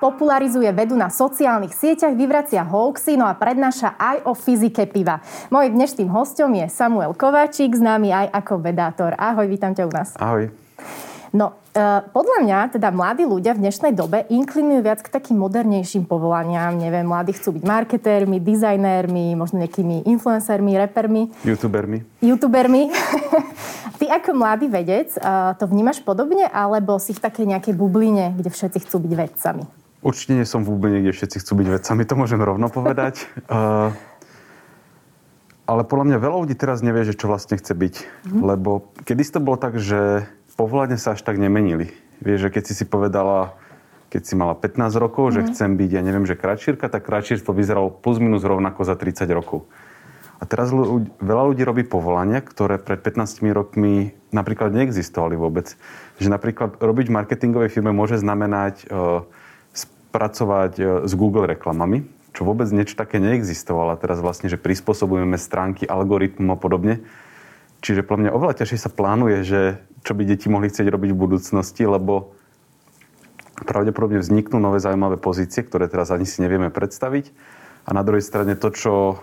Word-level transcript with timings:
Popularizuje 0.00 0.72
vedu 0.72 0.96
na 0.96 1.12
sociálnych 1.12 1.76
sieťach, 1.76 2.16
vyvracia 2.16 2.64
hoaxy, 2.64 3.20
no 3.20 3.28
a 3.28 3.36
prednáša 3.36 3.94
aj 4.00 4.24
o 4.24 4.32
fyzike 4.32 4.88
piva. 4.88 5.20
Mojím 5.52 5.76
dnešným 5.76 6.08
hostom 6.08 6.56
je 6.56 6.66
Samuel 6.72 7.12
Kováčik, 7.12 7.76
známy 7.76 8.08
aj 8.10 8.26
ako 8.32 8.64
vedátor. 8.64 9.12
Ahoj, 9.20 9.46
vítam 9.46 9.76
ťa 9.76 9.84
u 9.84 9.92
nás. 9.92 10.16
Ahoj. 10.16 10.48
No, 11.30 11.54
e, 11.70 12.02
podľa 12.10 12.42
mňa, 12.42 12.58
teda 12.74 12.90
mladí 12.90 13.22
ľudia 13.22 13.54
v 13.54 13.62
dnešnej 13.62 13.94
dobe 13.94 14.26
inklinujú 14.26 14.82
viac 14.82 14.98
k 14.98 15.14
takým 15.14 15.38
modernejším 15.38 16.02
povolaniam. 16.02 16.74
Neviem, 16.74 17.06
mladí 17.06 17.30
chcú 17.38 17.54
byť 17.54 17.62
marketérmi, 17.62 18.42
dizajnérmi, 18.42 19.38
možno 19.38 19.62
nejakými 19.62 20.10
influencermi, 20.10 20.74
repermi. 20.74 21.30
Youtubermi. 21.46 22.02
Youtubermi. 22.18 22.90
Ty 24.02 24.04
ako 24.18 24.30
mladý 24.34 24.66
vedec 24.66 25.14
e, 25.14 25.20
to 25.54 25.70
vnímaš 25.70 26.02
podobne, 26.02 26.50
alebo 26.50 26.98
si 26.98 27.14
v 27.14 27.22
takej 27.22 27.46
nejakej 27.46 27.74
bubline, 27.78 28.34
kde 28.34 28.50
všetci 28.50 28.90
chcú 28.90 28.98
byť 28.98 29.12
vedcami? 29.14 29.79
Určite 30.00 30.32
nie 30.32 30.48
som 30.48 30.64
v 30.64 30.72
úplne, 30.72 31.04
kde 31.04 31.12
všetci 31.12 31.44
chcú 31.44 31.60
byť 31.60 31.68
vedcami, 31.76 32.02
to 32.08 32.14
môžem 32.16 32.40
rovno 32.40 32.72
povedať. 32.72 33.28
Uh, 33.52 33.92
ale 35.70 35.84
podľa 35.84 36.04
mňa 36.08 36.18
veľa 36.24 36.36
ľudí 36.46 36.56
teraz 36.56 36.80
nevie, 36.80 37.04
že 37.04 37.12
čo 37.12 37.28
vlastne 37.28 37.60
chce 37.60 37.76
byť. 37.76 37.94
Mm. 38.32 38.40
Lebo 38.40 38.90
kedy 39.04 39.22
to 39.28 39.44
bolo 39.44 39.60
tak, 39.60 39.76
že 39.76 40.24
povolania 40.56 40.96
sa 40.96 41.12
až 41.12 41.20
tak 41.20 41.36
nemenili. 41.36 41.92
Vieš, 42.24 42.48
že 42.48 42.52
keď 42.52 42.62
si 42.64 42.74
si 42.80 42.84
povedala, 42.88 43.56
keď 44.08 44.22
si 44.24 44.34
mala 44.40 44.56
15 44.56 44.96
rokov, 44.96 45.30
mm. 45.30 45.32
že 45.36 45.40
mhm. 45.40 45.48
chcem 45.52 45.70
byť, 45.76 45.90
ja 45.92 46.02
neviem, 46.02 46.24
že 46.24 46.34
kračírka, 46.34 46.88
tak 46.88 47.04
kračírstvo 47.04 47.52
vyzeralo 47.52 47.92
plus 47.92 48.16
minus 48.18 48.40
rovnako 48.40 48.88
za 48.88 48.96
30 48.96 49.28
rokov. 49.36 49.68
A 50.40 50.48
teraz 50.48 50.72
ľudí, 50.72 51.12
veľa 51.20 51.52
ľudí 51.52 51.62
robí 51.68 51.84
povolania, 51.84 52.40
ktoré 52.40 52.80
pred 52.80 52.96
15 53.04 53.44
rokmi 53.52 54.16
napríklad 54.32 54.72
neexistovali 54.72 55.36
vôbec. 55.36 55.76
Že 56.16 56.32
napríklad 56.32 56.80
robiť 56.80 57.12
v 57.12 57.16
marketingovej 57.20 57.68
firme 57.68 57.92
môže 57.92 58.16
znamenať 58.16 58.88
uh, 58.88 59.28
pracovať 60.10 60.72
e, 60.76 60.82
s 61.06 61.12
Google 61.14 61.46
reklamami, 61.46 62.06
čo 62.34 62.46
vôbec 62.46 62.66
niečo 62.70 62.98
také 62.98 63.18
neexistovalo. 63.18 63.98
Teraz 63.98 64.22
vlastne, 64.22 64.50
že 64.50 64.60
prispôsobujeme 64.60 65.38
stránky, 65.38 65.86
algoritmom 65.86 66.54
a 66.54 66.58
podobne. 66.58 67.02
Čiže 67.80 68.04
pre 68.04 68.20
mňa 68.20 68.36
oveľa 68.36 68.60
ťažšie 68.60 68.78
sa 68.78 68.90
plánuje, 68.92 69.38
že 69.42 69.60
čo 70.04 70.12
by 70.12 70.22
deti 70.28 70.52
mohli 70.52 70.68
chcieť 70.68 70.88
robiť 70.88 71.10
v 71.16 71.22
budúcnosti, 71.22 71.82
lebo 71.88 72.36
pravdepodobne 73.64 74.20
vzniknú 74.20 74.56
nové 74.60 74.80
zaujímavé 74.80 75.20
pozície, 75.20 75.64
ktoré 75.64 75.88
teraz 75.88 76.12
ani 76.12 76.24
si 76.24 76.40
nevieme 76.40 76.72
predstaviť. 76.72 77.32
A 77.88 77.96
na 77.96 78.04
druhej 78.04 78.24
strane 78.24 78.56
to, 78.56 78.68
čo, 78.72 79.20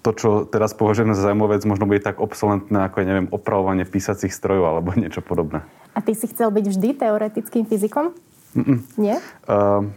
to, 0.00 0.10
čo 0.16 0.30
teraz 0.48 0.72
považujeme 0.76 1.16
za 1.16 1.28
zaujímavé 1.28 1.60
možno 1.64 1.88
bude 1.88 2.00
tak 2.00 2.20
obsolentné 2.20 2.88
ako, 2.88 3.04
ja 3.04 3.06
neviem, 3.08 3.28
opravovanie 3.32 3.84
písacích 3.88 4.32
strojov 4.32 4.64
alebo 4.76 4.96
niečo 4.96 5.20
podobné. 5.24 5.64
A 5.94 6.02
ty 6.02 6.12
si 6.16 6.28
chcel 6.28 6.50
byť 6.50 6.64
vždy 6.68 6.88
teoretickým 6.98 7.64
fyzikom? 7.68 8.12
Mm-mm. 8.54 8.78
Nie? 8.98 9.18
Uh, 9.46 9.90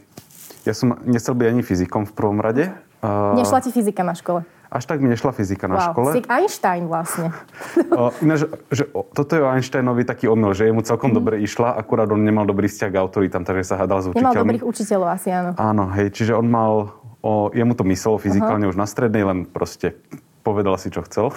ja 0.67 0.75
som 0.75 0.99
nechcel 1.07 1.31
byť 1.31 1.47
ani 1.47 1.63
fyzikom 1.63 2.03
v 2.03 2.11
prvom 2.11 2.43
rade. 2.43 2.67
Uh, 2.99 3.39
Nešla 3.39 3.63
ti 3.63 3.71
fyzika 3.71 4.03
na 4.03 4.11
škole? 4.11 4.43
Až 4.67 4.83
tak 4.83 4.99
mi 4.99 5.07
nešla 5.07 5.31
fyzika 5.31 5.71
na 5.71 5.79
wow, 5.79 5.85
škole. 5.95 6.09
Si 6.11 6.21
Einstein 6.27 6.91
vlastne. 6.91 7.31
uh, 7.95 8.11
ináč, 8.19 8.51
že, 8.67 8.83
toto 9.15 9.31
je 9.39 9.41
o 9.41 9.47
Einsteinovi 9.47 10.03
taký 10.03 10.27
omyl, 10.27 10.51
že 10.51 10.67
jemu 10.67 10.83
celkom 10.83 11.15
mm. 11.15 11.15
dobre 11.15 11.35
išla, 11.39 11.71
akurát 11.79 12.11
on 12.11 12.19
nemal 12.19 12.43
dobrý 12.43 12.67
vzťah 12.67 12.89
k 12.91 12.99
autoritám, 12.99 13.47
takže 13.47 13.63
sa 13.63 13.79
hádal 13.79 14.03
s 14.03 14.11
učiteľmi. 14.11 14.27
Nemal 14.27 14.43
dobrých 14.43 14.65
učiteľov 14.67 15.09
asi, 15.15 15.29
áno. 15.31 15.55
Áno, 15.55 15.87
hej, 15.95 16.11
čiže 16.11 16.35
on 16.35 16.51
mal, 16.51 16.99
o, 17.23 17.47
jemu 17.55 17.79
to 17.79 17.87
myslelo 17.87 18.19
fyzikálne 18.19 18.67
uh-huh. 18.67 18.75
už 18.75 18.81
na 18.83 18.87
strednej, 18.91 19.23
len 19.23 19.47
proste 19.47 19.95
povedal 20.43 20.75
si, 20.75 20.91
čo 20.91 20.99
chcel. 21.07 21.31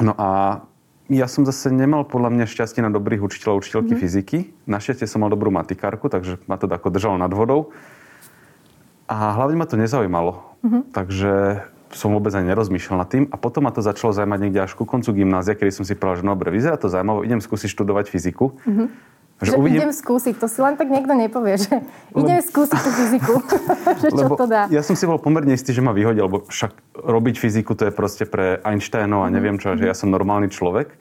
No 0.00 0.16
a 0.16 0.64
ja 1.12 1.28
som 1.28 1.44
zase 1.44 1.68
nemal 1.68 2.08
podľa 2.08 2.32
mňa 2.32 2.44
šťastie 2.48 2.80
na 2.80 2.88
dobrých 2.88 3.20
učiteľov, 3.20 3.60
učiteľky 3.60 3.92
mm. 3.92 4.00
fyziky. 4.00 4.38
Našťastie 4.64 5.04
som 5.04 5.20
mal 5.20 5.28
dobrú 5.28 5.52
matikárku, 5.52 6.08
takže 6.08 6.40
ma 6.48 6.56
to 6.56 6.64
ako 6.64 6.88
držalo 6.88 7.20
nad 7.20 7.28
vodou. 7.28 7.76
A 9.04 9.36
hlavne 9.36 9.60
ma 9.60 9.68
to 9.68 9.76
nezaujímalo. 9.76 10.40
Mm-hmm. 10.64 10.82
Takže 10.96 11.32
som 11.92 12.10
vôbec 12.10 12.32
ani 12.32 12.48
nerozmýšľal 12.48 12.96
nad 13.04 13.08
tým. 13.12 13.24
A 13.28 13.36
potom 13.36 13.68
ma 13.68 13.72
to 13.72 13.84
začalo 13.84 14.16
zaujímať 14.16 14.40
niekde 14.48 14.64
až 14.64 14.72
ku 14.72 14.88
koncu 14.88 15.12
gymnázia, 15.12 15.52
kedy 15.52 15.70
som 15.76 15.84
si 15.84 15.92
povedal, 15.92 16.24
že 16.24 16.26
no 16.26 16.32
dobre, 16.32 16.50
vyzerá 16.56 16.80
to 16.80 16.88
zaujímavé, 16.88 17.28
idem 17.28 17.40
skúsiť 17.44 17.68
študovať 17.68 18.08
fyziku. 18.08 18.56
Mm-hmm. 18.64 18.86
Že, 19.44 19.52
že 19.52 19.56
uvidím... 19.60 19.80
idem 19.84 19.92
skúsiť, 19.92 20.34
to 20.40 20.48
si 20.48 20.58
len 20.64 20.74
tak 20.74 20.88
niekto 20.88 21.12
nepovie, 21.12 21.60
že 21.60 21.84
lebo... 22.16 22.24
idem 22.24 22.40
skúsiť 22.40 22.78
tú 22.80 22.90
fyziku, 22.90 23.34
že 24.02 24.08
čo 24.10 24.24
lebo 24.24 24.34
to 24.40 24.46
dá. 24.48 24.66
Ja 24.72 24.80
som 24.80 24.96
si 24.96 25.04
bol 25.04 25.20
pomerne 25.20 25.52
istý, 25.52 25.76
že 25.76 25.84
ma 25.84 25.92
vyhodil, 25.92 26.24
lebo 26.24 26.48
však 26.48 26.72
robiť 26.96 27.34
fyziku 27.36 27.76
to 27.76 27.88
je 27.88 27.92
proste 27.92 28.24
pre 28.24 28.58
Einsteinov 28.64 29.24
a 29.24 29.28
mhm. 29.28 29.34
neviem 29.36 29.56
čo, 29.60 29.72
mm-hmm. 29.72 29.84
že 29.84 29.90
ja 29.92 29.94
som 29.94 30.08
normálny 30.08 30.48
človek. 30.48 30.96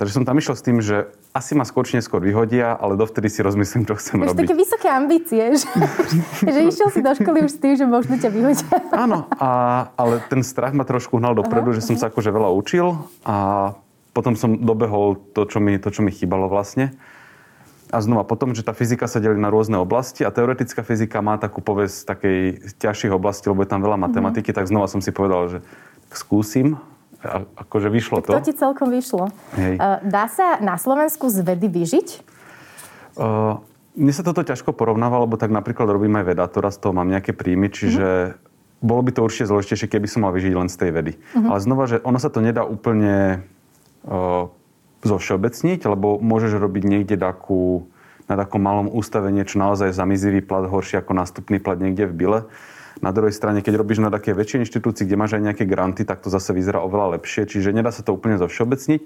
Takže 0.00 0.16
som 0.16 0.24
tam 0.24 0.40
išiel 0.40 0.56
s 0.56 0.64
tým, 0.64 0.80
že 0.80 1.12
asi 1.36 1.52
ma 1.52 1.68
skôr 1.68 1.84
neskôr 1.84 2.24
vyhodia, 2.24 2.72
ale 2.72 2.96
dovtedy 2.96 3.28
si 3.28 3.44
rozmyslím, 3.44 3.84
čo 3.84 4.00
chcem 4.00 4.24
Máš 4.24 4.32
robiť. 4.32 4.48
také 4.48 4.56
vysoké 4.56 4.88
ambície, 4.88 5.42
že, 5.60 5.68
že 6.56 6.60
išiel 6.72 6.88
si 6.88 7.04
do 7.04 7.12
školy 7.12 7.44
už 7.44 7.52
s 7.52 7.58
tým, 7.60 7.74
že 7.76 7.84
možno 7.84 8.16
ťa 8.16 8.32
vyhodia. 8.32 8.64
Áno, 9.04 9.28
a, 9.36 9.50
ale 10.00 10.24
ten 10.32 10.40
strach 10.40 10.72
ma 10.72 10.88
trošku 10.88 11.20
hnal 11.20 11.36
dopredu, 11.36 11.76
Aha, 11.76 11.76
že 11.76 11.84
som 11.84 12.00
sa 12.00 12.08
akože 12.08 12.32
veľa 12.32 12.48
učil 12.48 12.96
a 13.28 13.36
potom 14.16 14.40
som 14.40 14.56
dobehol 14.56 15.20
to, 15.36 15.44
čo 15.44 15.60
mi, 15.60 15.76
to, 15.76 15.92
čo 15.92 16.00
mi 16.00 16.16
chýbalo 16.16 16.48
vlastne. 16.48 16.96
A 17.90 17.98
znova 17.98 18.22
potom, 18.22 18.54
že 18.54 18.62
tá 18.62 18.70
fyzika 18.70 19.10
sa 19.10 19.18
delí 19.18 19.34
na 19.34 19.50
rôzne 19.50 19.74
oblasti 19.74 20.22
a 20.22 20.30
teoretická 20.30 20.86
fyzika 20.86 21.18
má 21.18 21.42
takú 21.42 21.58
povesť 21.58 22.06
takej 22.06 22.38
ťažších 22.78 23.10
oblastí, 23.10 23.50
lebo 23.50 23.66
je 23.66 23.70
tam 23.74 23.82
veľa 23.82 23.98
matematiky, 23.98 24.54
mm-hmm. 24.54 24.58
tak 24.62 24.70
znova 24.70 24.86
som 24.86 25.02
si 25.02 25.10
povedal, 25.10 25.50
že 25.50 25.58
skúsim. 26.14 26.78
A, 27.20 27.44
akože 27.66 27.90
vyšlo 27.90 28.22
tak 28.22 28.26
to. 28.26 28.32
To 28.38 28.46
ti 28.46 28.54
celkom 28.54 28.88
vyšlo. 28.94 29.28
Hej. 29.58 29.76
Uh, 29.76 29.98
dá 30.06 30.30
sa 30.30 30.62
na 30.62 30.78
Slovensku 30.78 31.28
z 31.28 31.42
vedy 31.42 31.66
vyžiť? 31.68 32.08
Uh, 33.18 33.58
mne 33.98 34.12
sa 34.14 34.22
toto 34.22 34.46
ťažko 34.46 34.70
porovnáva, 34.70 35.26
lebo 35.26 35.34
tak 35.34 35.50
napríklad 35.50 35.90
robím 35.90 36.14
aj 36.22 36.30
vedátora, 36.30 36.70
z 36.70 36.78
toho 36.78 36.94
mám 36.94 37.10
nejaké 37.10 37.34
príjmy, 37.34 37.74
čiže 37.74 38.06
mm-hmm. 38.06 38.86
bolo 38.86 39.02
by 39.02 39.10
to 39.12 39.20
určite 39.26 39.50
zložitejšie, 39.50 39.90
keby 39.90 40.06
som 40.06 40.22
mal 40.24 40.32
vyžiť 40.32 40.54
len 40.54 40.70
z 40.70 40.76
tej 40.78 40.90
vedy. 40.94 41.12
Mm-hmm. 41.18 41.48
Ale 41.50 41.58
znova, 41.58 41.84
že 41.90 41.98
ono 42.06 42.22
sa 42.22 42.30
to 42.30 42.38
nedá 42.38 42.62
úplne 42.62 43.42
uh, 44.06 44.46
zovšeobecniť, 45.02 45.80
lebo 45.88 46.20
môžeš 46.20 46.60
robiť 46.60 46.84
niekde 46.84 47.16
takú, 47.16 47.88
na 48.28 48.36
takom 48.36 48.60
malom 48.60 48.88
ústavení, 48.92 49.42
čo 49.48 49.58
naozaj 49.58 49.96
zamizivý 49.96 50.44
plat 50.44 50.68
horší 50.68 51.00
ako 51.00 51.16
nástupný 51.16 51.58
plat 51.58 51.80
niekde 51.80 52.06
v 52.08 52.14
byle. 52.14 52.40
Na 53.00 53.16
druhej 53.16 53.32
strane, 53.32 53.64
keď 53.64 53.80
robíš 53.80 54.04
na 54.04 54.12
také 54.12 54.36
väčšej 54.36 54.68
inštitúcii, 54.68 55.08
kde 55.08 55.16
máš 55.16 55.32
aj 55.40 55.42
nejaké 55.46 55.64
granty, 55.64 56.04
tak 56.04 56.20
to 56.20 56.28
zase 56.28 56.52
vyzerá 56.52 56.84
oveľa 56.84 57.16
lepšie. 57.16 57.48
Čiže 57.48 57.72
nedá 57.72 57.88
sa 57.88 58.04
to 58.04 58.12
úplne 58.12 58.36
zovšeobecniť, 58.36 59.00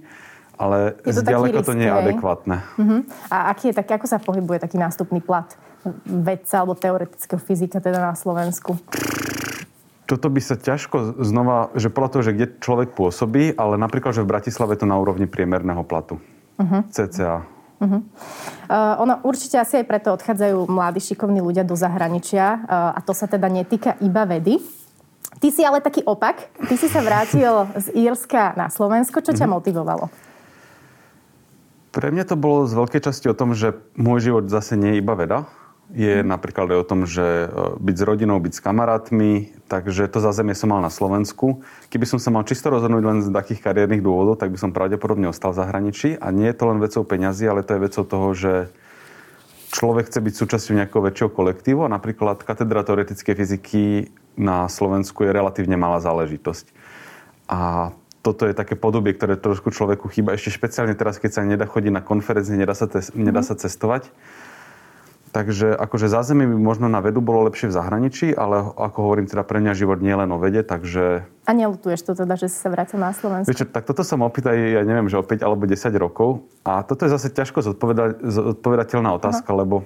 ale 0.58 0.98
to 0.98 1.14
zďaleko 1.14 1.62
to 1.62 1.78
nie 1.78 1.86
je 1.86 1.94
adekvátne. 1.94 2.56
Uh-huh. 2.74 3.00
A 3.30 3.54
aký 3.54 3.70
je 3.70 3.78
taký, 3.78 3.94
ako 3.94 4.06
sa 4.10 4.18
pohybuje 4.18 4.58
taký 4.66 4.82
nástupný 4.82 5.22
plat 5.22 5.46
vedca 6.06 6.64
alebo 6.64 6.74
teoretického 6.74 7.38
fyzika 7.38 7.78
teda 7.78 8.02
na 8.02 8.14
Slovensku? 8.18 8.74
Toto 10.04 10.28
by 10.28 10.40
sa 10.40 10.60
ťažko 10.60 11.20
znova, 11.24 11.72
že 11.72 11.88
podľa 11.88 12.10
toho, 12.12 12.22
že 12.28 12.34
kde 12.36 12.46
človek 12.60 12.92
pôsobí, 12.92 13.56
ale 13.56 13.80
napríklad, 13.80 14.12
že 14.12 14.20
v 14.20 14.30
Bratislave 14.36 14.76
to 14.76 14.84
na 14.84 15.00
úrovni 15.00 15.24
priemerného 15.24 15.80
platu. 15.80 16.20
Uh-huh. 16.60 16.84
CCA. 16.92 17.48
Uh-huh. 17.80 18.00
Uh, 18.68 19.02
ono 19.02 19.24
určite 19.24 19.56
asi 19.58 19.80
aj 19.80 19.88
preto 19.88 20.12
odchádzajú 20.14 20.68
mladí 20.68 21.00
šikovní 21.00 21.40
ľudia 21.40 21.64
do 21.66 21.74
zahraničia 21.74 22.62
uh, 22.64 22.96
a 22.96 23.00
to 23.00 23.16
sa 23.16 23.24
teda 23.26 23.48
netýka 23.48 23.96
iba 24.04 24.28
vedy. 24.28 24.60
Ty 25.40 25.48
si 25.50 25.66
ale 25.66 25.82
taký 25.82 26.04
opak. 26.06 26.52
Ty 26.68 26.74
si 26.78 26.86
sa 26.86 27.02
vrátil 27.02 27.66
z 27.74 27.90
Írska 27.96 28.54
na 28.54 28.70
Slovensko. 28.70 29.24
Čo 29.24 29.32
ťa 29.34 29.48
uh-huh. 29.48 29.56
motivovalo? 29.56 30.06
Pre 31.96 32.08
mňa 32.12 32.24
to 32.28 32.36
bolo 32.36 32.68
z 32.68 32.76
veľkej 32.76 33.02
časti 33.08 33.26
o 33.32 33.38
tom, 33.38 33.56
že 33.56 33.72
môj 33.96 34.30
život 34.30 34.44
zase 34.52 34.76
nie 34.76 34.98
je 34.98 35.00
iba 35.00 35.14
veda 35.16 35.48
je 35.92 36.24
napríklad 36.24 36.72
aj 36.72 36.78
o 36.80 36.88
tom, 36.88 37.00
že 37.04 37.44
e, 37.44 37.46
byť 37.76 37.96
s 38.00 38.02
rodinou, 38.08 38.40
byť 38.40 38.52
s 38.56 38.64
kamarátmi, 38.64 39.52
takže 39.68 40.08
to 40.08 40.18
zázemie 40.24 40.56
som 40.56 40.72
mal 40.72 40.80
na 40.80 40.88
Slovensku. 40.88 41.60
Keby 41.92 42.08
som 42.08 42.18
sa 42.22 42.32
mal 42.32 42.48
čisto 42.48 42.72
rozhodnúť 42.72 43.04
len 43.04 43.18
z 43.20 43.28
takých 43.28 43.60
kariérnych 43.60 44.00
dôvodov, 44.00 44.40
tak 44.40 44.48
by 44.48 44.58
som 44.58 44.72
pravdepodobne 44.72 45.28
ostal 45.28 45.52
v 45.52 45.60
zahraničí. 45.60 46.16
A 46.16 46.32
nie 46.32 46.48
je 46.48 46.56
to 46.56 46.64
len 46.72 46.80
vecou 46.80 47.04
peňazí, 47.04 47.44
ale 47.44 47.60
to 47.60 47.76
je 47.76 47.84
vecou 47.84 48.04
toho, 48.08 48.28
že 48.32 48.52
človek 49.76 50.08
chce 50.08 50.20
byť 50.24 50.34
súčasťou 50.34 50.74
nejakého 50.78 51.02
väčšieho 51.04 51.30
kolektívu 51.34 51.84
a 51.84 51.92
napríklad 51.92 52.40
katedra 52.46 52.86
teoretickej 52.86 53.34
fyziky 53.34 53.84
na 54.40 54.70
Slovensku 54.70 55.26
je 55.26 55.36
relatívne 55.36 55.76
malá 55.76 56.00
záležitosť. 56.00 56.70
A 57.50 57.92
toto 58.24 58.48
je 58.48 58.56
také 58.56 58.72
podobie, 58.72 59.12
ktoré 59.12 59.36
trošku 59.36 59.68
človeku 59.68 60.08
chýba. 60.08 60.32
Ešte 60.32 60.48
špeciálne 60.48 60.96
teraz, 60.96 61.20
keď 61.20 61.30
sa 61.36 61.42
nedá 61.44 61.68
chodiť 61.68 61.92
na 61.92 62.00
konferencie, 62.00 62.56
nedá 62.56 62.72
sa, 62.72 62.88
nedá 63.12 63.44
mhm. 63.44 63.48
sa 63.52 63.54
cestovať 63.54 64.08
Takže 65.34 65.74
akože 65.74 66.06
zázemie 66.06 66.46
by 66.46 66.54
možno 66.54 66.86
na 66.86 67.02
vedu 67.02 67.18
bolo 67.18 67.50
lepšie 67.50 67.66
v 67.66 67.74
zahraničí, 67.74 68.38
ale 68.38 68.70
ako 68.70 68.98
hovorím, 69.02 69.26
teda 69.26 69.42
pre 69.42 69.58
mňa 69.58 69.74
život 69.74 69.98
nie 69.98 70.14
len 70.14 70.30
o 70.30 70.38
vede, 70.38 70.62
takže... 70.62 71.26
A 71.26 71.50
nelutuješ 71.50 72.06
to 72.06 72.12
teda, 72.14 72.38
že 72.38 72.46
si 72.46 72.54
sa 72.54 72.70
vrátil 72.70 73.02
na 73.02 73.10
Slovensku? 73.10 73.50
Vieš, 73.50 73.66
tak 73.74 73.82
toto 73.82 74.06
sa 74.06 74.14
ma 74.14 74.30
opýta, 74.30 74.54
ja 74.54 74.86
neviem, 74.86 75.10
že 75.10 75.18
o 75.18 75.26
5 75.26 75.42
alebo 75.42 75.66
10 75.66 75.90
rokov. 75.98 76.46
A 76.62 76.86
toto 76.86 77.02
je 77.02 77.10
zase 77.10 77.34
ťažko 77.34 77.66
zodpoveda- 77.66 78.14
zodpovedateľná 78.22 79.10
otázka, 79.18 79.50
Aha. 79.50 79.58
lebo 79.66 79.82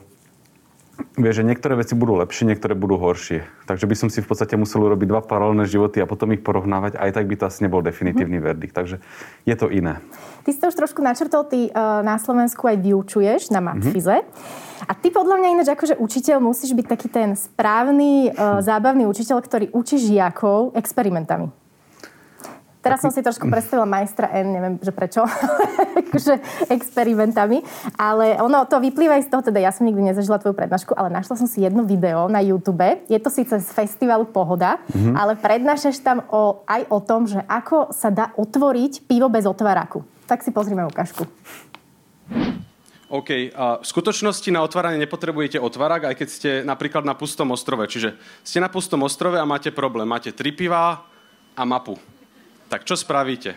vieš, 1.19 1.43
že 1.43 1.45
niektoré 1.47 1.75
veci 1.79 1.95
budú 1.99 2.19
lepšie, 2.19 2.47
niektoré 2.47 2.79
budú 2.79 2.99
horšie. 2.99 3.47
Takže 3.67 3.87
by 3.87 3.97
som 3.99 4.09
si 4.11 4.23
v 4.23 4.29
podstate 4.29 4.55
musel 4.55 4.87
urobiť 4.87 5.07
dva 5.11 5.23
paralelné 5.23 5.67
životy 5.67 6.03
a 6.03 6.07
potom 6.07 6.31
ich 6.35 6.43
porovnávať. 6.43 6.99
Aj 6.99 7.11
tak 7.11 7.27
by 7.27 7.35
to 7.39 7.45
asi 7.47 7.67
nebol 7.67 7.83
definitívny 7.83 8.39
mm. 8.39 8.45
verdikt. 8.45 8.75
Takže 8.75 9.03
je 9.47 9.55
to 9.59 9.71
iné. 9.71 10.03
Ty 10.47 10.51
si 10.55 10.59
to 10.59 10.71
už 10.71 10.77
trošku 10.79 11.01
načrtol, 11.03 11.45
ty 11.47 11.69
uh, 11.69 12.01
na 12.03 12.17
Slovensku 12.17 12.65
aj 12.67 12.79
vyučuješ 12.81 13.51
na 13.55 13.61
matfize. 13.61 14.23
Mm-hmm. 14.23 14.87
A 14.89 14.93
ty 14.95 15.11
podľa 15.11 15.37
mňa 15.43 15.49
ináč 15.59 15.69
akože 15.75 15.99
učiteľ 15.99 16.39
musíš 16.41 16.73
byť 16.73 16.87
taký 16.87 17.09
ten 17.11 17.35
správny, 17.35 18.33
uh, 18.33 18.63
zábavný 18.63 19.05
učiteľ, 19.11 19.39
ktorý 19.45 19.67
učí 19.75 20.01
žiakov 20.01 20.73
experimentami. 20.79 21.68
Teraz 22.79 23.03
som 23.03 23.11
si 23.11 23.19
trošku 23.19 23.51
predstavila 23.51 23.83
majstra 23.83 24.31
N, 24.39 24.55
neviem, 24.55 24.75
že 24.79 24.95
prečo, 24.95 25.27
akože 26.07 26.39
experimentami, 26.71 27.61
ale 27.99 28.39
ono 28.39 28.63
to 28.71 28.79
vyplýva 28.79 29.19
aj 29.19 29.27
z 29.27 29.31
toho, 29.35 29.43
teda 29.43 29.59
ja 29.59 29.75
som 29.75 29.83
nikdy 29.83 30.15
nezažila 30.15 30.39
tvoju 30.39 30.55
prednášku, 30.55 30.95
ale 30.95 31.11
našla 31.11 31.35
som 31.35 31.51
si 31.51 31.67
jedno 31.67 31.83
video 31.83 32.31
na 32.31 32.39
YouTube, 32.39 33.03
je 33.11 33.19
to 33.19 33.31
síce 33.35 33.51
z 33.51 33.69
festivalu 33.75 34.31
Pohoda, 34.31 34.79
mm-hmm. 34.79 35.15
ale 35.19 35.35
prednášaš 35.35 35.99
tam 36.07 36.23
o, 36.31 36.63
aj 36.71 36.87
o 36.87 36.99
tom, 37.03 37.27
že 37.27 37.43
ako 37.51 37.91
sa 37.91 38.15
dá 38.15 38.31
otvoriť 38.39 39.11
pivo 39.11 39.27
bez 39.27 39.43
otváraku. 39.43 40.07
Tak 40.31 40.47
si 40.47 40.55
pozrime 40.55 40.87
ukážku. 40.87 41.27
OK. 43.09 43.57
A 43.57 43.81
v 43.81 43.87
skutočnosti 43.89 44.53
na 44.53 44.61
otváranie 44.61 45.01
nepotrebujete 45.01 45.57
otvárák, 45.57 46.13
aj 46.13 46.17
keď 46.21 46.29
ste 46.29 46.51
napríklad 46.61 47.09
na 47.09 47.17
pustom 47.17 47.49
ostrove. 47.57 47.89
Čiže 47.89 48.21
ste 48.45 48.61
na 48.61 48.69
pustom 48.69 49.01
ostrove 49.01 49.41
a 49.41 49.49
máte 49.49 49.73
problém. 49.73 50.05
Máte 50.05 50.29
tri 50.37 50.53
pivá 50.53 51.09
a 51.57 51.63
mapu. 51.65 51.97
Tak 52.69 52.85
čo 52.85 53.01
spravíte? 53.01 53.57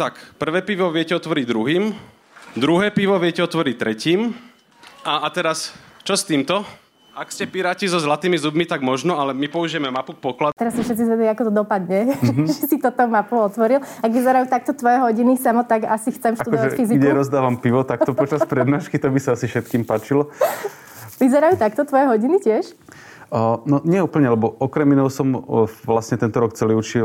Tak, 0.00 0.40
prvé 0.40 0.64
pivo 0.64 0.88
viete 0.88 1.12
otvoriť 1.12 1.44
druhým, 1.44 1.92
druhé 2.56 2.88
pivo 2.88 3.20
viete 3.20 3.44
otvoriť 3.44 3.76
tretím. 3.76 4.32
A, 5.04 5.24
a 5.24 5.28
teraz, 5.28 5.76
čo 6.08 6.16
s 6.16 6.24
týmto? 6.24 6.64
Ak 7.12 7.28
ste 7.34 7.44
piráti 7.44 7.84
so 7.84 8.00
zlatými 8.00 8.40
zubmi, 8.40 8.64
tak 8.64 8.80
možno, 8.80 9.20
ale 9.20 9.36
my 9.36 9.50
použijeme 9.50 9.92
mapu 9.92 10.16
poklad. 10.16 10.56
Teraz 10.56 10.72
si 10.72 10.86
všetci 10.86 11.04
zvedí, 11.04 11.26
ako 11.28 11.50
to 11.50 11.52
dopadne, 11.52 12.14
mm-hmm. 12.16 12.46
že 12.48 12.64
si 12.64 12.76
toto 12.80 13.04
mapu 13.10 13.36
otvoril. 13.36 13.84
Ak 13.84 14.08
vyzerajú 14.08 14.46
takto 14.48 14.72
tvoje 14.72 15.04
hodiny 15.04 15.36
samo, 15.36 15.66
tak 15.68 15.84
asi 15.84 16.08
chcem 16.14 16.32
študovať 16.38 16.80
fyziku. 16.80 16.96
Ide 16.96 17.12
rozdávam 17.12 17.60
pivo 17.60 17.84
takto 17.84 18.16
počas 18.16 18.40
prednášky, 18.48 18.96
to 18.96 19.12
by 19.12 19.20
sa 19.20 19.36
asi 19.36 19.50
všetkým 19.50 19.84
páčilo. 19.84 20.32
Vyzerajú 21.18 21.58
takto 21.58 21.82
tvoje 21.84 22.06
hodiny 22.06 22.38
tiež? 22.40 22.72
No 23.30 23.84
nie 23.84 24.00
úplne, 24.00 24.32
lebo 24.32 24.48
okrem 24.56 24.88
iného 24.96 25.12
som 25.12 25.36
vlastne 25.84 26.16
tento 26.16 26.40
rok 26.40 26.56
celý 26.56 26.72
učil 26.72 27.04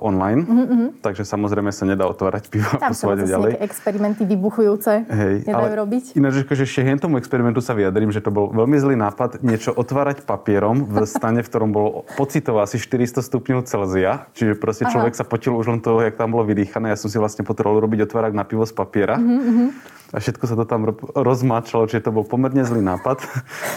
online, 0.00 0.48
mm-hmm. 0.48 0.88
takže 1.04 1.28
samozrejme 1.28 1.68
sa 1.76 1.84
nedá 1.84 2.08
otvárať 2.08 2.48
pivo 2.48 2.72
a 2.80 2.88
posúvať 2.88 3.28
ďalej. 3.28 3.52
Tam 3.60 3.64
experimenty 3.68 4.22
vybuchujúce 4.24 5.04
Hej, 5.04 5.44
nedajú 5.44 5.74
robiť. 5.84 6.04
Ináč, 6.16 6.48
že 6.48 6.64
ešte 6.64 6.80
tomu 6.96 7.20
experimentu 7.20 7.60
sa 7.60 7.76
vyjadrím, 7.76 8.08
že 8.08 8.24
to 8.24 8.32
bol 8.32 8.48
veľmi 8.48 8.80
zlý 8.80 8.96
nápad 8.96 9.44
niečo 9.44 9.76
otvárať 9.76 10.24
papierom 10.24 10.88
v 10.88 11.04
stane, 11.04 11.44
v 11.44 11.48
ktorom 11.52 11.68
bolo 11.68 12.08
pocitovo 12.16 12.64
asi 12.64 12.80
400 12.80 13.20
stupňov 13.20 13.68
Celzia, 13.68 14.24
čiže 14.32 14.56
proste 14.56 14.88
človek 14.88 15.12
Aha. 15.12 15.20
sa 15.20 15.24
potil 15.28 15.52
už 15.52 15.68
len 15.68 15.84
toho, 15.84 16.00
jak 16.00 16.16
tam 16.16 16.32
bolo 16.32 16.48
vydýchané. 16.48 16.96
Ja 16.96 16.98
som 16.98 17.12
si 17.12 17.20
vlastne 17.20 17.44
potreboval 17.44 17.84
robiť 17.84 18.08
otvárať 18.08 18.32
na 18.32 18.48
pivo 18.48 18.64
z 18.64 18.72
papiera. 18.72 19.20
Mm-hmm 19.20 20.00
a 20.08 20.16
všetko 20.18 20.44
sa 20.48 20.56
to 20.56 20.64
tam 20.64 20.88
rozmačalo, 21.12 21.84
čiže 21.84 22.08
to 22.08 22.16
bol 22.16 22.24
pomerne 22.24 22.64
zlý 22.64 22.80
nápad. 22.80 23.20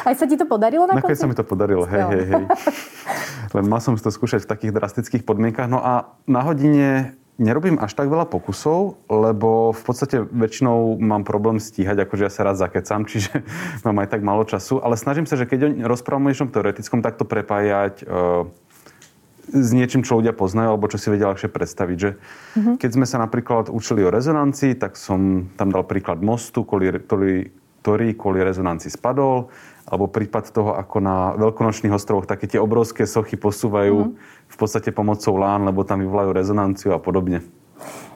Aj 0.07 0.15
sa 0.15 0.23
ti 0.23 0.39
to 0.39 0.47
podarilo 0.47 0.87
na 0.87 0.95
Nakoniec 0.95 1.19
sa 1.19 1.27
mi 1.27 1.35
to 1.35 1.43
podarilo, 1.43 1.83
hej, 1.83 2.01
hej, 2.07 2.23
hej. 2.31 2.43
Len 3.51 3.65
mal 3.67 3.83
som 3.83 3.99
to 3.99 4.07
skúšať 4.07 4.47
v 4.47 4.51
takých 4.51 4.71
drastických 4.71 5.23
podmienkach. 5.27 5.67
No 5.67 5.83
a 5.83 6.15
na 6.23 6.39
hodine 6.39 7.19
nerobím 7.41 7.81
až 7.81 7.97
tak 7.97 8.07
veľa 8.07 8.29
pokusov, 8.29 9.09
lebo 9.09 9.75
v 9.75 9.81
podstate 9.81 10.23
väčšinou 10.23 11.01
mám 11.01 11.27
problém 11.27 11.57
stíhať, 11.57 12.05
akože 12.07 12.23
ja 12.27 12.31
sa 12.31 12.47
rád 12.47 12.61
zakecam, 12.61 13.03
čiže 13.03 13.43
mám 13.85 13.97
aj 13.99 14.07
tak 14.15 14.21
málo 14.23 14.47
času. 14.47 14.79
Ale 14.79 14.95
snažím 14.95 15.27
sa, 15.27 15.35
že 15.35 15.49
keď 15.49 15.83
rozprávam 15.83 16.27
o 16.27 16.29
niečom 16.31 16.53
teoretickom, 16.53 17.03
tak 17.03 17.19
to 17.19 17.27
prepájať 17.27 18.07
uh, 18.07 18.47
s 19.49 19.69
niečím, 19.73 20.05
čo 20.05 20.21
ľudia 20.21 20.38
poznajú, 20.38 20.77
alebo 20.77 20.91
čo 20.91 21.01
si 21.01 21.09
vedia 21.09 21.31
ľahšie 21.33 21.49
predstaviť. 21.49 21.97
Že 21.97 22.09
mm-hmm. 22.13 22.75
Keď 22.77 22.89
sme 22.93 23.05
sa 23.09 23.17
napríklad 23.17 23.73
učili 23.73 24.05
o 24.05 24.13
rezonancii, 24.13 24.77
tak 24.77 24.99
som 24.99 25.49
tam 25.57 25.73
dal 25.73 25.88
príklad 25.88 26.21
mostu, 26.21 26.61
ktorý, 26.61 27.01
ktorý 27.81 28.07
kvôli 28.13 28.39
rezonancii 28.45 28.93
spadol, 28.93 29.49
alebo 29.89 30.05
prípad 30.07 30.53
toho, 30.53 30.77
ako 30.77 30.97
na 31.01 31.33
veľkonočných 31.35 31.91
ostrovoch 31.91 32.29
také 32.29 32.45
tie 32.45 32.61
obrovské 32.61 33.09
sochy 33.09 33.35
posúvajú 33.35 34.13
mm-hmm. 34.13 34.49
v 34.53 34.55
podstate 34.55 34.93
pomocou 34.93 35.35
lán, 35.35 35.65
lebo 35.65 35.81
tam 35.81 35.99
vyvolajú 36.05 36.29
rezonanciu 36.31 36.93
a 36.93 37.01
podobne. 37.01 37.41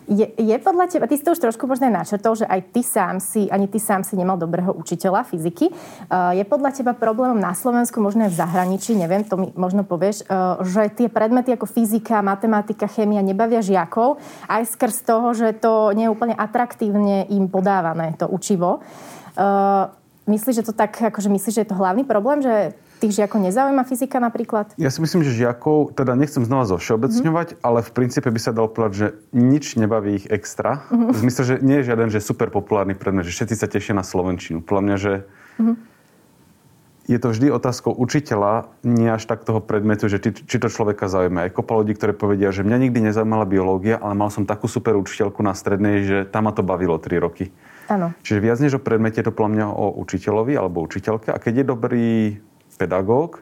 Je, 0.05 0.29
je 0.37 0.55
podľa 0.61 0.85
teba, 0.85 1.09
ty 1.09 1.17
si 1.17 1.25
to 1.25 1.33
už 1.33 1.41
trošku 1.41 1.65
možno 1.65 1.89
načrtol, 1.89 2.37
že 2.37 2.45
aj 2.45 2.61
ty 2.69 2.85
sám 2.85 3.17
si, 3.17 3.49
ani 3.49 3.65
ty 3.65 3.81
sám 3.81 4.05
si 4.05 4.13
nemal 4.13 4.37
dobrého 4.37 4.69
učiteľa 4.69 5.25
fyziky. 5.25 5.73
Uh, 5.73 6.37
je 6.37 6.45
podľa 6.45 6.77
teba 6.77 6.93
problémom 6.93 7.41
na 7.41 7.57
Slovensku, 7.57 7.97
možno 7.97 8.29
aj 8.29 8.37
v 8.37 8.39
zahraničí, 8.39 8.93
neviem, 8.93 9.25
to 9.25 9.33
mi 9.33 9.49
možno 9.57 9.81
povieš, 9.81 10.29
uh, 10.29 10.61
že 10.61 10.93
tie 10.93 11.09
predmety 11.09 11.57
ako 11.57 11.65
fyzika, 11.65 12.21
matematika, 12.21 12.85
chémia 12.85 13.25
nebavia 13.25 13.65
žiakov, 13.65 14.21
aj 14.45 14.77
skrz 14.77 15.09
toho, 15.09 15.33
že 15.33 15.57
to 15.57 15.89
nie 15.97 16.05
je 16.05 16.13
úplne 16.13 16.37
atraktívne 16.37 17.25
im 17.33 17.49
podávané, 17.49 18.13
to 18.13 18.29
učivo. 18.29 18.85
Uh, 19.33 19.89
myslíš, 20.29 20.61
že 20.61 20.67
to 20.69 20.73
tak, 20.77 20.93
akože 21.01 21.33
myslíš, 21.33 21.53
že 21.53 21.61
je 21.65 21.69
to 21.73 21.81
hlavný 21.81 22.05
problém, 22.05 22.45
že 22.45 22.77
tých 22.99 23.21
žiakov 23.21 23.39
nezaujíma 23.43 23.83
fyzika 23.83 24.17
napríklad? 24.23 24.71
Ja 24.79 24.89
si 24.89 24.99
myslím, 25.03 25.21
že 25.21 25.35
žiakov, 25.35 25.93
teda 25.93 26.15
nechcem 26.15 26.43
znova 26.47 26.65
zovšeobecňovať, 26.71 27.47
mm-hmm. 27.55 27.65
ale 27.67 27.79
v 27.83 27.91
princípe 27.91 28.29
by 28.31 28.39
sa 28.39 28.55
dal 28.55 28.71
povedať, 28.71 28.93
že 28.95 29.07
nič 29.35 29.75
nebaví 29.75 30.23
ich 30.23 30.27
extra. 30.31 30.87
Mm-hmm. 30.89 31.11
V 31.11 31.17
zmysle, 31.21 31.41
že 31.43 31.55
nie 31.61 31.77
je 31.81 31.87
žiaden 31.91 32.09
že 32.09 32.23
super 32.23 32.47
populárny 32.49 32.95
predmet, 32.95 33.27
že 33.27 33.35
všetci 33.35 33.55
sa 33.55 33.67
tešia 33.67 33.93
na 33.93 34.05
Slovenčinu. 34.05 34.63
Podľa 34.63 34.81
mňa, 34.81 34.95
že 34.95 35.13
mm-hmm. 35.59 35.75
je 37.11 37.17
to 37.19 37.27
vždy 37.29 37.47
otázkou 37.51 37.91
učiteľa, 37.93 38.71
nie 38.87 39.11
až 39.11 39.27
tak 39.27 39.43
toho 39.43 39.59
predmetu, 39.59 40.07
že 40.07 40.23
či, 40.23 40.31
či 40.31 40.57
to 40.57 40.71
človeka 40.71 41.11
zaujíma. 41.11 41.45
Aj 41.45 41.51
kopa 41.51 41.75
ľudí, 41.75 41.93
ktoré 41.93 42.15
povedia, 42.15 42.55
že 42.55 42.65
mňa 42.65 42.89
nikdy 42.89 43.11
nezaujímala 43.11 43.45
biológia, 43.45 43.99
ale 43.99 44.15
mal 44.15 44.31
som 44.31 44.47
takú 44.47 44.65
super 44.71 44.95
učiteľku 44.95 45.43
na 45.43 45.53
strednej, 45.53 46.07
že 46.07 46.17
tam 46.25 46.47
ma 46.47 46.55
to 46.55 46.63
bavilo 46.63 46.95
3 46.97 47.19
roky. 47.19 47.51
Áno. 47.85 48.17
Čiže 48.25 48.39
viac 48.41 48.57
než 48.57 48.77
o 48.77 48.81
predmete 48.81 49.21
je 49.21 49.29
to 49.29 49.35
podľa 49.35 49.51
mňa 49.53 49.65
o 49.69 49.85
učiteľovi 50.01 50.57
alebo 50.57 50.81
učiteľke. 50.81 51.29
A 51.29 51.37
keď 51.37 51.61
je 51.61 51.65
dobrý 51.69 52.07
pedagóg, 52.75 53.41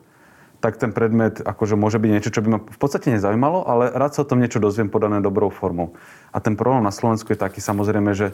tak 0.63 0.79
ten 0.79 0.95
predmet 0.95 1.43
akože 1.43 1.75
môže 1.75 1.99
byť 1.99 2.09
niečo, 2.09 2.31
čo 2.31 2.39
by 2.39 2.47
ma 2.47 2.59
v 2.63 2.79
podstate 2.79 3.11
nezaujímalo, 3.11 3.67
ale 3.67 3.91
rád 3.91 4.15
sa 4.15 4.23
o 4.23 4.29
tom 4.29 4.39
niečo 4.39 4.63
dozviem 4.63 4.87
podané 4.87 5.19
dobrou 5.19 5.51
formou. 5.51 5.91
A 6.31 6.39
ten 6.39 6.55
problém 6.55 6.79
na 6.79 6.95
Slovensku 6.95 7.35
je 7.35 7.43
taký 7.43 7.59
samozrejme, 7.59 8.15
že 8.15 8.31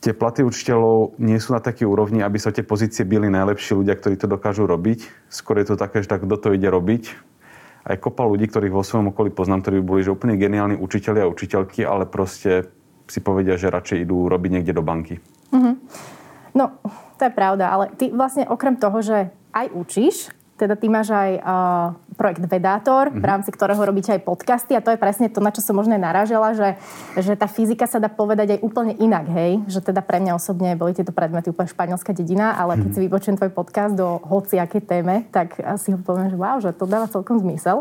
tie 0.00 0.14
platy 0.14 0.46
učiteľov 0.46 1.18
nie 1.18 1.36
sú 1.42 1.52
na 1.52 1.58
takej 1.58 1.90
úrovni, 1.90 2.22
aby 2.22 2.38
sa 2.38 2.54
tie 2.54 2.62
pozície 2.62 3.02
byli 3.02 3.26
najlepší 3.26 3.74
ľudia, 3.74 3.98
ktorí 3.98 4.22
to 4.22 4.30
dokážu 4.30 4.70
robiť. 4.70 5.10
Skôr 5.26 5.58
je 5.58 5.74
to 5.74 5.76
také, 5.76 6.00
že 6.00 6.08
tak 6.08 6.22
kto 6.22 6.36
to 6.38 6.48
ide 6.54 6.70
robiť. 6.70 7.10
Aj 7.84 7.96
kopa 7.98 8.22
ľudí, 8.22 8.46
ktorých 8.46 8.70
vo 8.70 8.86
svojom 8.86 9.10
okolí 9.10 9.34
poznám, 9.34 9.66
ktorí 9.66 9.82
boli 9.82 10.06
že 10.06 10.14
úplne 10.14 10.38
geniálni 10.38 10.78
učiteľi 10.78 11.26
a 11.26 11.30
učiteľky, 11.32 11.82
ale 11.82 12.06
proste 12.06 12.70
si 13.10 13.18
povedia, 13.18 13.58
že 13.58 13.72
radšej 13.72 14.06
idú 14.06 14.30
robiť 14.30 14.50
niekde 14.60 14.78
do 14.78 14.84
banky. 14.86 15.18
Mm-hmm. 15.50 15.74
No, 16.54 16.78
to 17.18 17.22
je 17.26 17.32
pravda, 17.34 17.74
ale 17.74 17.90
ty 17.98 18.14
vlastne 18.14 18.46
okrem 18.46 18.78
toho, 18.78 19.02
že 19.02 19.34
aj 19.52 19.66
učíš, 19.74 20.30
teda 20.60 20.76
ty 20.76 20.92
máš 20.92 21.08
aj 21.08 21.40
uh, 21.40 21.96
projekt 22.20 22.44
Vedátor, 22.44 23.08
mm-hmm. 23.08 23.24
v 23.24 23.24
rámci 23.24 23.48
ktorého 23.48 23.80
robíte 23.80 24.12
aj 24.12 24.20
podcasty 24.20 24.76
a 24.76 24.84
to 24.84 24.92
je 24.92 25.00
presne 25.00 25.32
to, 25.32 25.40
na 25.40 25.48
čo 25.48 25.64
som 25.64 25.72
možno 25.72 25.96
narážala, 25.96 26.52
že, 26.52 26.76
že 27.16 27.32
tá 27.32 27.48
fyzika 27.48 27.88
sa 27.88 27.96
dá 27.96 28.12
povedať 28.12 28.60
aj 28.60 28.60
úplne 28.60 28.92
inak, 29.00 29.24
hej? 29.32 29.64
Že 29.72 29.88
teda 29.88 30.04
pre 30.04 30.20
mňa 30.20 30.36
osobne 30.36 30.76
boli 30.76 30.92
tieto 30.92 31.16
predmety 31.16 31.48
úplne 31.48 31.72
španielská 31.72 32.12
dedina, 32.12 32.60
ale 32.60 32.76
keď 32.76 32.92
mm-hmm. 32.92 33.00
si 33.00 33.04
vypočujem 33.08 33.36
tvoj 33.40 33.52
podcast 33.56 33.96
do 33.96 34.20
hociakej 34.20 34.84
téme, 34.84 35.24
tak 35.32 35.56
asi 35.64 35.96
ho 35.96 35.98
poviem, 36.04 36.28
že 36.28 36.36
wow, 36.36 36.60
že 36.60 36.76
to 36.76 36.84
dáva 36.84 37.08
celkom 37.08 37.40
zmysel. 37.40 37.80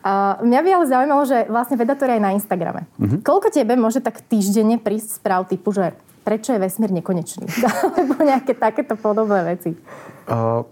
Uh, 0.00 0.40
mňa 0.40 0.60
by 0.64 0.68
ale 0.80 0.84
zaujímalo, 0.88 1.22
že 1.28 1.44
vlastne 1.52 1.76
Vedátor 1.76 2.08
je 2.08 2.16
aj 2.16 2.24
na 2.24 2.32
Instagrame. 2.32 2.88
Mm-hmm. 2.96 3.20
Koľko 3.20 3.52
tebe 3.52 3.76
môže 3.76 4.00
tak 4.00 4.24
týždenne 4.24 4.80
prísť 4.80 5.20
správ 5.20 5.44
typu, 5.44 5.76
že 5.76 5.92
prečo 6.24 6.56
je 6.56 6.60
vesmír 6.60 6.88
nekonečný? 6.88 7.44
Alebo 7.84 8.16
nejaké 8.24 8.56
takéto 8.56 8.96
podobné 8.96 9.44
veci. 9.44 9.76
Uh 10.24 10.64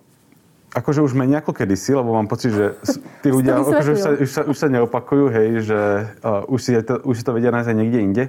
akože 0.72 1.04
už 1.04 1.12
menej 1.14 1.44
ako 1.44 1.52
kedysi, 1.52 1.94
lebo 1.94 2.16
mám 2.16 2.26
pocit, 2.26 2.50
že 2.50 2.74
tí 3.22 3.30
ľudia 3.30 3.62
akože 3.62 3.92
už, 3.92 4.00
sa, 4.00 4.10
už, 4.16 4.30
sa, 4.30 4.42
už 4.46 4.56
sa 4.56 4.68
neopakujú, 4.72 5.24
hej, 5.30 5.48
že 5.62 5.80
uh, 6.24 6.46
už, 6.50 6.60
si 6.60 6.70
to, 6.82 7.00
už 7.06 7.14
si 7.20 7.24
to 7.24 7.32
vedia 7.36 7.54
nájsť 7.54 7.70
aj 7.70 7.76
niekde 7.76 7.98
inde. 8.00 8.24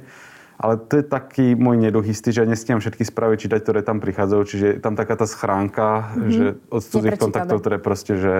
Ale 0.57 0.81
to 0.81 0.97
je 0.97 1.05
taký 1.05 1.53
môj 1.53 1.77
neduchistý, 1.77 2.33
že 2.33 2.41
ja 2.41 2.49
nestíham 2.49 2.81
všetky 2.81 3.05
správy 3.05 3.37
čítať, 3.37 3.61
ktoré 3.61 3.85
tam 3.85 4.01
prichádzajú. 4.01 4.41
Čiže 4.41 4.65
je 4.73 4.81
tam 4.81 4.97
taká 4.97 5.13
tá 5.13 5.29
schránka, 5.29 6.17
mm-hmm. 6.17 6.31
že 6.33 6.45
od 6.73 6.81
cudzích 6.81 7.21
kontaktov, 7.21 7.61
ktoré 7.61 7.77
proste, 7.77 8.17
že 8.17 8.33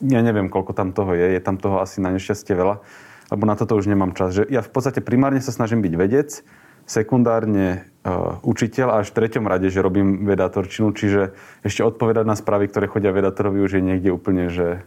ja 0.00 0.20
neviem, 0.24 0.48
koľko 0.48 0.72
tam 0.72 0.96
toho 0.96 1.12
je. 1.12 1.36
Je 1.36 1.40
tam 1.44 1.60
toho 1.60 1.84
asi 1.84 2.00
na 2.00 2.08
nešťastie 2.08 2.56
veľa. 2.56 2.80
Lebo 3.28 3.44
na 3.44 3.52
toto 3.52 3.76
už 3.76 3.84
nemám 3.84 4.16
čas. 4.16 4.32
Že 4.32 4.48
ja 4.48 4.64
v 4.64 4.70
podstate 4.72 5.04
primárne 5.04 5.44
sa 5.44 5.52
snažím 5.52 5.84
byť 5.84 5.92
vedec, 5.92 6.40
sekundárne 6.84 7.88
uh, 8.04 8.40
učiteľ 8.44 8.86
a 8.92 8.98
až 9.00 9.12
v 9.12 9.16
treťom 9.24 9.44
rade, 9.48 9.68
že 9.72 9.80
robím 9.80 10.28
vedatorčinu, 10.28 10.92
čiže 10.92 11.32
ešte 11.64 11.80
odpovedať 11.84 12.24
na 12.28 12.36
správy, 12.36 12.68
ktoré 12.68 12.86
chodia 12.88 13.12
vedatorovi 13.12 13.64
už 13.64 13.80
je 13.80 13.82
niekde 13.82 14.10
úplne, 14.12 14.52
že 14.52 14.84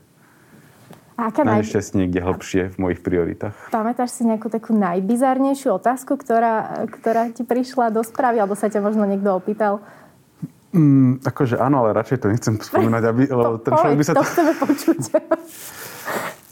aká 1.17 1.41
na 1.41 1.57
naj... 1.57 1.65
nešťastie 1.65 2.05
niekde 2.05 2.21
hlbšie 2.21 2.61
v 2.73 2.77
mojich 2.77 3.01
prioritách. 3.01 3.57
Pamätáš 3.73 4.13
si 4.13 4.23
nejakú 4.23 4.53
takú 4.53 4.77
najbizarnejšiu 4.77 5.81
otázku, 5.81 6.13
ktorá, 6.13 6.85
ktorá 6.93 7.33
ti 7.33 7.41
prišla 7.41 7.89
do 7.89 8.05
správy, 8.05 8.37
alebo 8.37 8.53
sa 8.53 8.69
ťa 8.69 8.85
možno 8.85 9.09
niekto 9.09 9.33
opýtal? 9.33 9.81
Mm, 10.77 11.25
akože 11.25 11.57
áno, 11.57 11.81
ale 11.81 11.97
radšej 11.97 12.17
to 12.21 12.27
nechcem 12.29 12.53
spomínať, 12.61 13.03
aby, 13.09 13.23
lebo 13.33 13.57
ten 13.65 13.73
človek 13.73 13.97
by 13.97 14.05
sa 14.05 14.13
to 14.13 14.21
to... 14.21 14.29
chceme 14.29 14.53
počuť. 14.61 14.99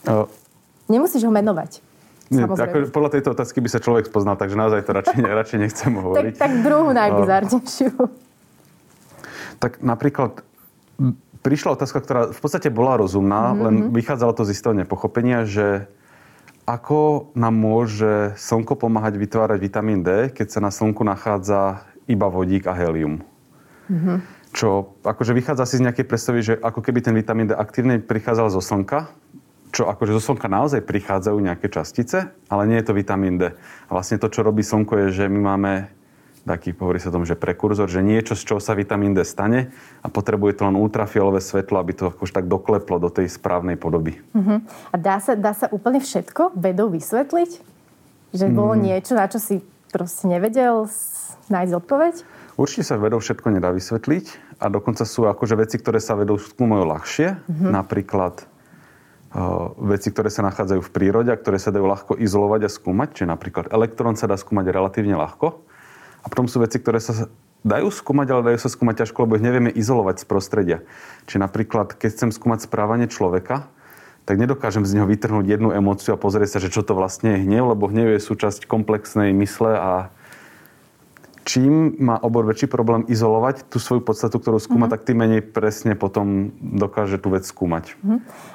Nemusíš 0.94 1.22
ho 1.25 1.32
menovať. 1.34 1.95
Nie, 2.34 2.41
ako, 2.41 2.89
podľa 2.89 3.12
tejto 3.13 3.29
otázky 3.38 3.62
by 3.62 3.70
sa 3.70 3.77
človek 3.77 4.10
spoznal, 4.10 4.34
takže 4.34 4.58
naozaj 4.58 4.82
to 4.82 4.91
radšej, 4.98 5.20
radšej 5.22 5.60
nechcem 5.62 5.94
Tak, 5.94 6.01
hovoriť. 6.01 6.34
tak 6.41 6.53
druhú 6.65 6.89
najbizarnejšiu. 6.89 7.94
Tak 9.62 9.86
napríklad 9.86 10.41
prišla 11.46 11.77
otázka, 11.77 12.01
ktorá 12.01 12.22
v 12.34 12.39
podstate 12.41 12.74
bola 12.74 12.98
rozumná, 12.98 13.53
mm-hmm. 13.53 13.62
len 13.62 13.75
vychádzalo 13.94 14.34
to 14.34 14.44
z 14.50 14.58
istého 14.58 14.74
nepochopenia, 14.74 15.46
že 15.46 15.86
ako 16.65 17.29
nám 17.38 17.53
môže 17.53 18.34
slnko 18.41 18.74
pomáhať 18.74 19.22
vytvárať 19.22 19.62
vitamín 19.62 20.01
D, 20.01 20.34
keď 20.34 20.48
sa 20.50 20.60
na 20.65 20.74
slnku 20.74 21.05
nachádza 21.05 21.86
iba 22.10 22.25
vodík 22.25 22.65
a 22.65 22.74
helium. 22.74 23.22
Mm-hmm. 23.86 24.17
Čo 24.50 24.98
akože 25.05 25.38
vychádza 25.38 25.70
si 25.70 25.77
z 25.77 25.86
nejakej 25.86 26.10
predstavy, 26.10 26.41
že 26.41 26.53
ako 26.58 26.82
keby 26.82 27.05
ten 27.05 27.13
vitamín 27.13 27.46
D 27.46 27.53
aktívne 27.53 28.01
prichádzal 28.01 28.50
zo 28.50 28.65
slnka, 28.65 29.13
čo 29.75 29.91
akože 29.91 30.15
zo 30.15 30.32
slnka 30.32 30.48
naozaj 30.48 30.88
prichádzajú 30.88 31.36
nejaké 31.36 31.67
častice, 31.67 32.32
ale 32.48 32.63
nie 32.63 32.79
je 32.79 32.88
to 32.88 32.96
vitamín 32.96 33.36
D. 33.36 33.51
A 33.51 33.91
vlastne 33.91 34.15
to, 34.15 34.32
čo 34.32 34.39
robí 34.39 34.63
slnko, 34.63 35.03
je, 35.03 35.08
že 35.12 35.25
my 35.27 35.39
máme 35.44 35.72
taký, 36.48 36.72
hovorí 36.77 37.01
sa 37.01 37.12
o 37.12 37.15
tom, 37.20 37.27
že 37.27 37.36
prekurzor, 37.36 37.91
že 37.91 38.05
niečo, 38.05 38.38
z 38.38 38.46
čoho 38.48 38.62
sa 38.63 38.77
vitamín 38.77 39.12
D 39.12 39.25
stane 39.27 39.75
a 40.00 40.08
potrebuje 40.08 40.62
to 40.62 40.70
len 40.70 40.79
ultrafialové 40.79 41.44
svetlo, 41.44 41.82
aby 41.82 41.91
to 41.91 42.13
akož 42.13 42.32
tak 42.32 42.48
dokleplo 42.48 43.01
do 43.01 43.10
tej 43.12 43.27
správnej 43.27 43.75
podoby. 43.75 44.22
Uh-huh. 44.32 44.63
A 44.94 44.96
dá 44.96 45.20
sa, 45.20 45.36
dá 45.36 45.51
sa 45.51 45.67
úplne 45.74 46.00
všetko 46.00 46.55
vedou 46.55 46.88
vysvetliť? 46.88 47.51
Že 48.32 48.46
bolo 48.53 48.79
niečo, 48.79 49.17
na 49.17 49.27
čo 49.27 49.41
si 49.41 49.60
proste 49.89 50.29
nevedel 50.29 50.88
nájsť 51.50 51.74
odpoveď? 51.74 52.15
Určite 52.55 52.88
sa 52.88 52.96
vedou 52.96 53.20
všetko 53.20 53.51
nedá 53.51 53.74
vysvetliť 53.75 54.55
a 54.63 54.72
dokonca 54.72 55.03
sú 55.03 55.27
akože 55.27 55.60
veci, 55.60 55.75
ktoré 55.75 56.00
sa 56.00 56.15
vedou 56.15 56.39
skúmajú 56.39 56.88
ľahšie. 56.88 57.27
Napríklad 57.50 58.44
uh, 58.44 58.55
veci, 59.84 60.15
ktoré 60.15 60.32
sa 60.32 60.48
nachádzajú 60.48 60.80
v 60.80 60.94
prírode 60.96 61.30
a 61.30 61.39
ktoré 61.39 61.60
sa 61.60 61.75
dajú 61.75 61.86
ľahko 61.86 62.13
izolovať 62.15 62.62
a 62.68 62.70
skúmať. 62.72 63.10
Čiže 63.20 63.27
napríklad 63.27 63.65
elektrón 63.70 64.15
sa 64.15 64.32
dá 64.32 64.39
skúmať 64.39 64.72
relatívne 64.72 65.20
ľahko. 65.20 65.60
A 66.24 66.25
potom 66.32 66.48
sú 66.48 66.63
veci, 66.63 66.80
ktoré 66.80 67.04
sa 67.04 67.27
dajú 67.68 67.92
skúmať, 67.92 68.27
ale 68.32 68.42
dajú 68.54 68.60
sa 68.63 68.70
skúmať 68.72 69.04
ťažko, 69.04 69.27
lebo 69.27 69.36
ich 69.36 69.46
nevieme 69.46 69.74
izolovať 69.74 70.24
z 70.24 70.25
prostredia. 70.25 70.77
Čiže 71.27 71.44
napríklad, 71.44 71.98
keď 71.98 72.10
chcem 72.15 72.30
skúmať 72.32 72.70
správanie 72.70 73.12
človeka, 73.12 73.68
tak 74.25 74.42
nedokážem 74.42 74.86
z 74.89 74.98
neho 74.98 75.06
vytrhnúť 75.10 75.46
jednu 75.46 75.70
emóciu 75.70 76.18
a 76.18 76.22
pozrieť 76.22 76.58
sa, 76.58 76.60
že 76.63 76.74
čo 76.74 76.82
to 76.82 76.98
vlastne 76.98 77.38
je 77.38 77.44
hnev, 77.46 77.77
lebo 77.77 77.86
hnev 77.89 78.18
je 78.18 78.25
súčasť 78.25 78.65
komplexnej 78.65 79.34
mysle 79.38 79.77
a 79.77 79.92
čím 81.46 81.96
má 82.02 82.18
obor 82.20 82.50
väčší 82.50 82.66
problém 82.66 83.06
izolovať 83.06 83.70
tú 83.70 83.78
svoju 83.78 84.02
podstatu, 84.02 84.42
ktorú 84.42 84.58
skúma, 84.58 84.90
tak 84.90 85.06
tým 85.06 85.22
menej 85.22 85.46
presne 85.46 85.94
potom 85.94 86.52
dokáže 86.58 87.22
tú 87.22 87.32
vec 87.32 87.46
skúmať. 87.46 87.94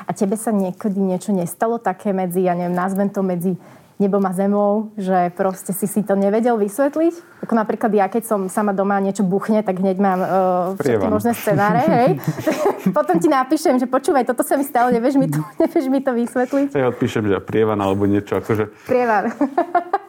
A 0.04 0.10
tebe 0.10 0.34
sa 0.34 0.50
niekedy 0.50 0.98
niečo 0.98 1.30
nestalo 1.30 1.78
také 1.78 2.10
medzi, 2.10 2.42
ja 2.44 2.58
neviem, 2.58 2.74
nazvem 2.74 3.08
to 3.08 3.22
medzi 3.22 3.54
nebom 4.00 4.24
a 4.24 4.32
zemou, 4.32 4.96
že 4.96 5.28
proste 5.36 5.76
si 5.76 5.84
si 5.84 6.00
to 6.00 6.16
nevedel 6.16 6.56
vysvetliť? 6.56 7.44
Ako 7.44 7.52
napríklad 7.52 7.92
ja, 7.92 8.08
keď 8.08 8.24
som 8.24 8.40
sama 8.48 8.72
doma 8.72 8.96
niečo 8.96 9.20
buchne, 9.20 9.60
tak 9.60 9.76
hneď 9.76 9.96
mám 10.00 10.20
uh, 10.24 10.28
všetky 10.80 11.06
možné 11.06 11.36
scenáre, 11.36 11.84
hej. 11.84 12.08
Potom 12.96 13.20
ti 13.20 13.28
napíšem, 13.28 13.76
že 13.76 13.84
počúvaj, 13.84 14.24
toto 14.24 14.40
sa 14.40 14.56
mi 14.56 14.64
stalo, 14.64 14.88
nevieš 14.88 15.20
mi 15.20 15.28
to, 15.28 15.44
nevieš 15.60 15.86
mi 15.92 16.00
to 16.00 16.16
vysvetliť? 16.16 16.72
Ja 16.72 16.88
odpíšem, 16.88 17.28
že 17.28 17.44
prievan 17.44 17.76
alebo 17.84 18.08
niečo, 18.08 18.40
akože 18.40 18.72
Prievan. 18.88 19.36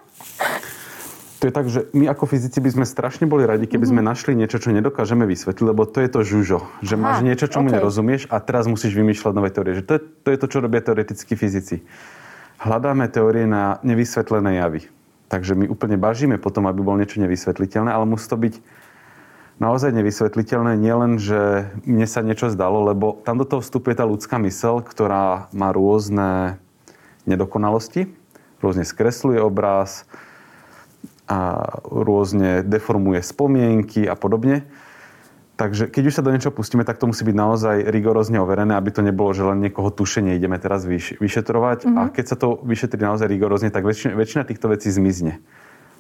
To 1.42 1.50
je 1.50 1.58
tak, 1.58 1.74
že 1.74 1.90
my 1.98 2.06
ako 2.06 2.30
fyzici 2.30 2.62
by 2.62 2.70
sme 2.70 2.86
strašne 2.86 3.26
boli 3.26 3.50
radi, 3.50 3.66
keby 3.66 3.90
sme 3.90 4.06
našli 4.06 4.38
niečo, 4.38 4.62
čo 4.62 4.70
nedokážeme 4.70 5.26
vysvetliť, 5.26 5.66
lebo 5.66 5.90
to 5.90 5.98
je 6.06 6.10
to 6.14 6.22
žužo. 6.22 6.70
Že 6.86 6.96
Aha, 6.96 7.02
máš 7.02 7.18
niečo, 7.26 7.50
čomu 7.50 7.74
okej. 7.74 7.82
nerozumieš 7.82 8.22
a 8.30 8.38
teraz 8.38 8.70
musíš 8.70 8.94
vymýšľať 8.94 9.34
nové 9.34 9.50
teórie. 9.50 9.82
Že 9.82 9.84
to, 9.90 9.94
je, 9.98 10.02
to 10.22 10.28
je 10.30 10.38
to, 10.38 10.48
čo 10.54 10.58
robia 10.62 10.86
teoretickí 10.86 11.34
fyzici. 11.34 11.82
Hľadáme 12.62 13.10
teórie 13.10 13.50
na 13.50 13.82
nevysvetlené 13.82 14.62
javy. 14.62 14.86
Takže 15.34 15.58
my 15.58 15.66
úplne 15.66 15.98
bažíme 15.98 16.38
potom, 16.38 16.70
aby 16.70 16.78
bolo 16.86 17.02
niečo 17.02 17.18
nevysvetliteľné, 17.18 17.90
ale 17.90 18.06
musí 18.06 18.30
to 18.30 18.38
byť 18.38 18.62
naozaj 19.58 19.98
nevysvetliteľné. 19.98 20.78
Nielen, 20.78 21.18
že 21.18 21.74
mne 21.90 22.06
sa 22.06 22.22
niečo 22.22 22.54
zdalo, 22.54 22.86
lebo 22.86 23.18
tam 23.26 23.42
do 23.42 23.50
toho 23.50 23.66
vstupuje 23.66 23.98
tá 23.98 24.06
ľudská 24.06 24.38
mysel, 24.46 24.86
ktorá 24.86 25.50
má 25.58 25.74
rôzne 25.74 26.62
nedokonalosti, 27.26 28.14
rôzne 28.62 28.86
skresluje 28.86 29.42
obraz, 29.42 30.06
a 31.32 31.38
rôzne 31.88 32.60
deformuje 32.68 33.24
spomienky 33.24 34.04
a 34.04 34.20
podobne. 34.20 34.68
Takže 35.56 35.88
keď 35.88 36.04
už 36.10 36.16
sa 36.18 36.26
do 36.26 36.34
niečoho 36.34 36.52
pustíme, 36.52 36.82
tak 36.84 36.98
to 36.98 37.08
musí 37.08 37.22
byť 37.22 37.38
naozaj 37.38 37.76
rigorózne 37.88 38.42
overené, 38.42 38.74
aby 38.76 38.90
to 38.92 39.06
nebolo, 39.06 39.30
že 39.32 39.46
len 39.46 39.62
niekoho 39.62 39.94
tušenie 39.94 40.36
ideme 40.36 40.58
teraz 40.58 40.84
vyš- 40.84 41.22
vyšetrovať. 41.22 41.86
Mm-hmm. 41.86 42.00
A 42.02 42.12
keď 42.12 42.26
sa 42.26 42.36
to 42.36 42.60
vyšetrí 42.66 43.00
naozaj 43.00 43.30
rigorózne, 43.30 43.70
tak 43.70 43.86
väčšina, 43.86 44.18
väčšina 44.18 44.44
týchto 44.44 44.68
vecí 44.74 44.90
zmizne. 44.90 45.40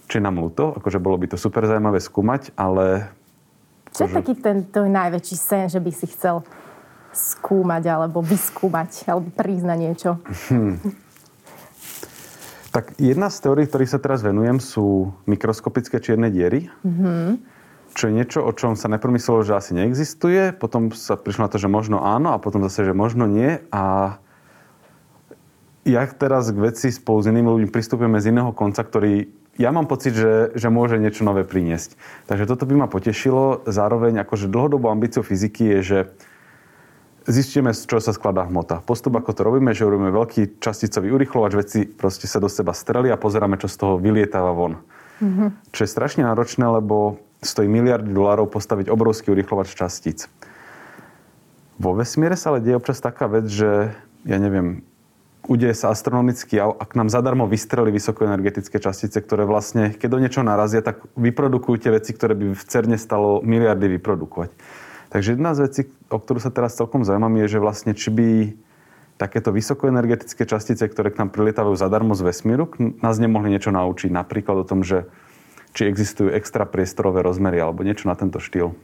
Čo 0.09 0.19
je 0.19 0.25
nám 0.25 0.41
ľúto, 0.41 0.75
akože 0.81 0.99
bolo 0.99 1.15
by 1.21 1.31
to 1.31 1.37
super 1.37 1.63
zaujímavé 1.63 2.01
skúmať, 2.01 2.57
ale 2.57 3.13
Čo 3.93 4.09
je 4.09 4.17
taký 4.17 4.33
ten 4.35 4.65
tvoj 4.67 4.89
najväčší 4.89 5.35
sen, 5.37 5.65
že 5.69 5.79
by 5.79 5.91
si 5.93 6.09
chcel 6.09 6.43
skúmať, 7.13 7.85
alebo 7.87 8.19
vyskúmať, 8.25 9.07
alebo 9.07 9.29
prísť 9.29 9.65
na 9.67 9.75
niečo? 9.77 10.17
Tak 12.71 12.95
jedna 13.03 13.27
z 13.27 13.37
teórií, 13.43 13.67
ktorých 13.67 13.91
sa 13.91 13.99
teraz 13.99 14.23
venujem, 14.23 14.63
sú 14.63 15.11
mikroskopické 15.27 15.99
čierne 15.99 16.31
diery. 16.31 16.71
Mm-hmm. 16.87 17.27
Čo 17.91 18.03
je 18.07 18.15
niečo, 18.15 18.39
o 18.47 18.51
čom 18.55 18.79
sa 18.79 18.87
najprv 18.87 19.19
myslelo, 19.19 19.43
že 19.43 19.59
asi 19.59 19.75
neexistuje, 19.75 20.55
potom 20.55 20.95
sa 20.95 21.19
prišlo 21.19 21.47
na 21.47 21.51
to, 21.51 21.59
že 21.59 21.67
možno 21.67 21.99
áno 21.99 22.31
a 22.31 22.39
potom 22.39 22.63
zase, 22.63 22.87
že 22.87 22.95
možno 22.95 23.27
nie. 23.27 23.59
A 23.75 24.15
ja 25.83 26.07
teraz 26.07 26.47
k 26.55 26.63
veci 26.63 26.87
spolu 26.95 27.19
s 27.19 27.27
inými 27.27 27.51
ľuďmi 27.51 27.69
pristupujeme 27.75 28.23
z 28.23 28.31
iného 28.31 28.55
konca, 28.55 28.87
ktorý 28.87 29.27
ja 29.59 29.75
mám 29.75 29.91
pocit, 29.91 30.15
že, 30.15 30.55
že 30.55 30.71
môže 30.71 30.95
niečo 30.95 31.27
nové 31.27 31.43
priniesť. 31.43 31.99
Takže 32.31 32.47
toto 32.47 32.63
by 32.63 32.85
ma 32.85 32.87
potešilo. 32.87 33.67
Zároveň 33.67 34.23
akože 34.23 34.47
dlhodobou 34.47 34.87
ambíciou 34.87 35.27
fyziky 35.27 35.75
je, 35.75 35.79
že 35.83 35.99
zistíme, 37.27 37.73
z 37.73 37.85
čoho 37.85 38.01
sa 38.01 38.13
skladá 38.13 38.45
hmota. 38.47 38.81
Postup, 38.81 39.17
ako 39.17 39.31
to 39.33 39.41
robíme, 39.45 39.71
že 39.75 39.85
robíme 39.85 40.09
veľký 40.09 40.61
časticový 40.61 41.13
urychlovač, 41.13 41.51
veci 41.53 41.79
proste 41.85 42.25
sa 42.25 42.41
do 42.41 42.49
seba 42.49 42.73
streli 42.73 43.13
a 43.13 43.19
pozeráme, 43.19 43.57
čo 43.61 43.69
z 43.69 43.77
toho 43.77 43.93
vylietáva 44.01 44.53
von. 44.53 44.81
Mm-hmm. 45.21 45.73
Čo 45.73 45.81
je 45.85 45.93
strašne 45.93 46.25
náročné, 46.25 46.65
lebo 46.65 47.21
stojí 47.41 47.69
miliardy 47.69 48.09
dolárov 48.09 48.49
postaviť 48.49 48.89
obrovský 48.89 49.33
urychlovač 49.33 49.73
častíc. 49.73 50.29
Vo 51.81 51.97
vesmíre 51.97 52.37
sa 52.37 52.53
ale 52.53 52.61
deje 52.61 52.77
občas 52.77 53.01
taká 53.01 53.25
vec, 53.25 53.49
že 53.49 53.93
ja 54.21 54.37
neviem, 54.37 54.85
udeje 55.49 55.73
sa 55.73 55.89
astronomický 55.89 56.61
jav, 56.61 56.77
ak 56.77 56.93
nám 56.93 57.09
zadarmo 57.09 57.49
vystreli 57.49 57.89
vysokoenergetické 57.89 58.77
častice, 58.77 59.17
ktoré 59.17 59.49
vlastne, 59.49 59.89
keď 59.89 60.09
do 60.09 60.21
niečoho 60.21 60.45
narazia, 60.45 60.85
tak 60.85 61.01
vyprodukujú 61.17 61.81
tie 61.81 61.91
veci, 61.97 62.13
ktoré 62.13 62.37
by 62.37 62.53
v 62.53 62.63
CERNE 62.65 62.97
stalo 63.01 63.41
miliardy 63.41 63.97
vyprodukovať. 63.97 64.53
Takže 65.11 65.35
jedna 65.35 65.51
z 65.51 65.59
vecí, 65.67 65.81
o 66.07 66.17
ktorú 66.17 66.39
sa 66.39 66.55
teraz 66.55 66.79
celkom 66.79 67.03
zaujímam, 67.03 67.35
je, 67.43 67.59
že 67.59 67.59
vlastne 67.59 67.91
či 67.91 68.09
by 68.09 68.27
takéto 69.19 69.51
vysokoenergetické 69.53 70.47
častice, 70.47 70.81
ktoré 70.87 71.13
k 71.13 71.19
nám 71.21 71.29
prilietávajú 71.29 71.77
zadarmo 71.77 72.15
z 72.17 72.25
vesmíru, 72.25 72.71
nás 73.03 73.21
nemohli 73.21 73.53
niečo 73.53 73.69
naučiť. 73.69 74.09
Napríklad 74.09 74.63
o 74.63 74.65
tom, 74.65 74.81
že 74.81 75.05
či 75.71 75.87
existujú 75.87 76.31
extra 76.35 76.67
priestorové 76.67 77.23
rozmery 77.23 77.55
alebo 77.63 77.83
niečo 77.87 78.11
na 78.11 78.15
tento 78.19 78.43
štýl. 78.43 78.75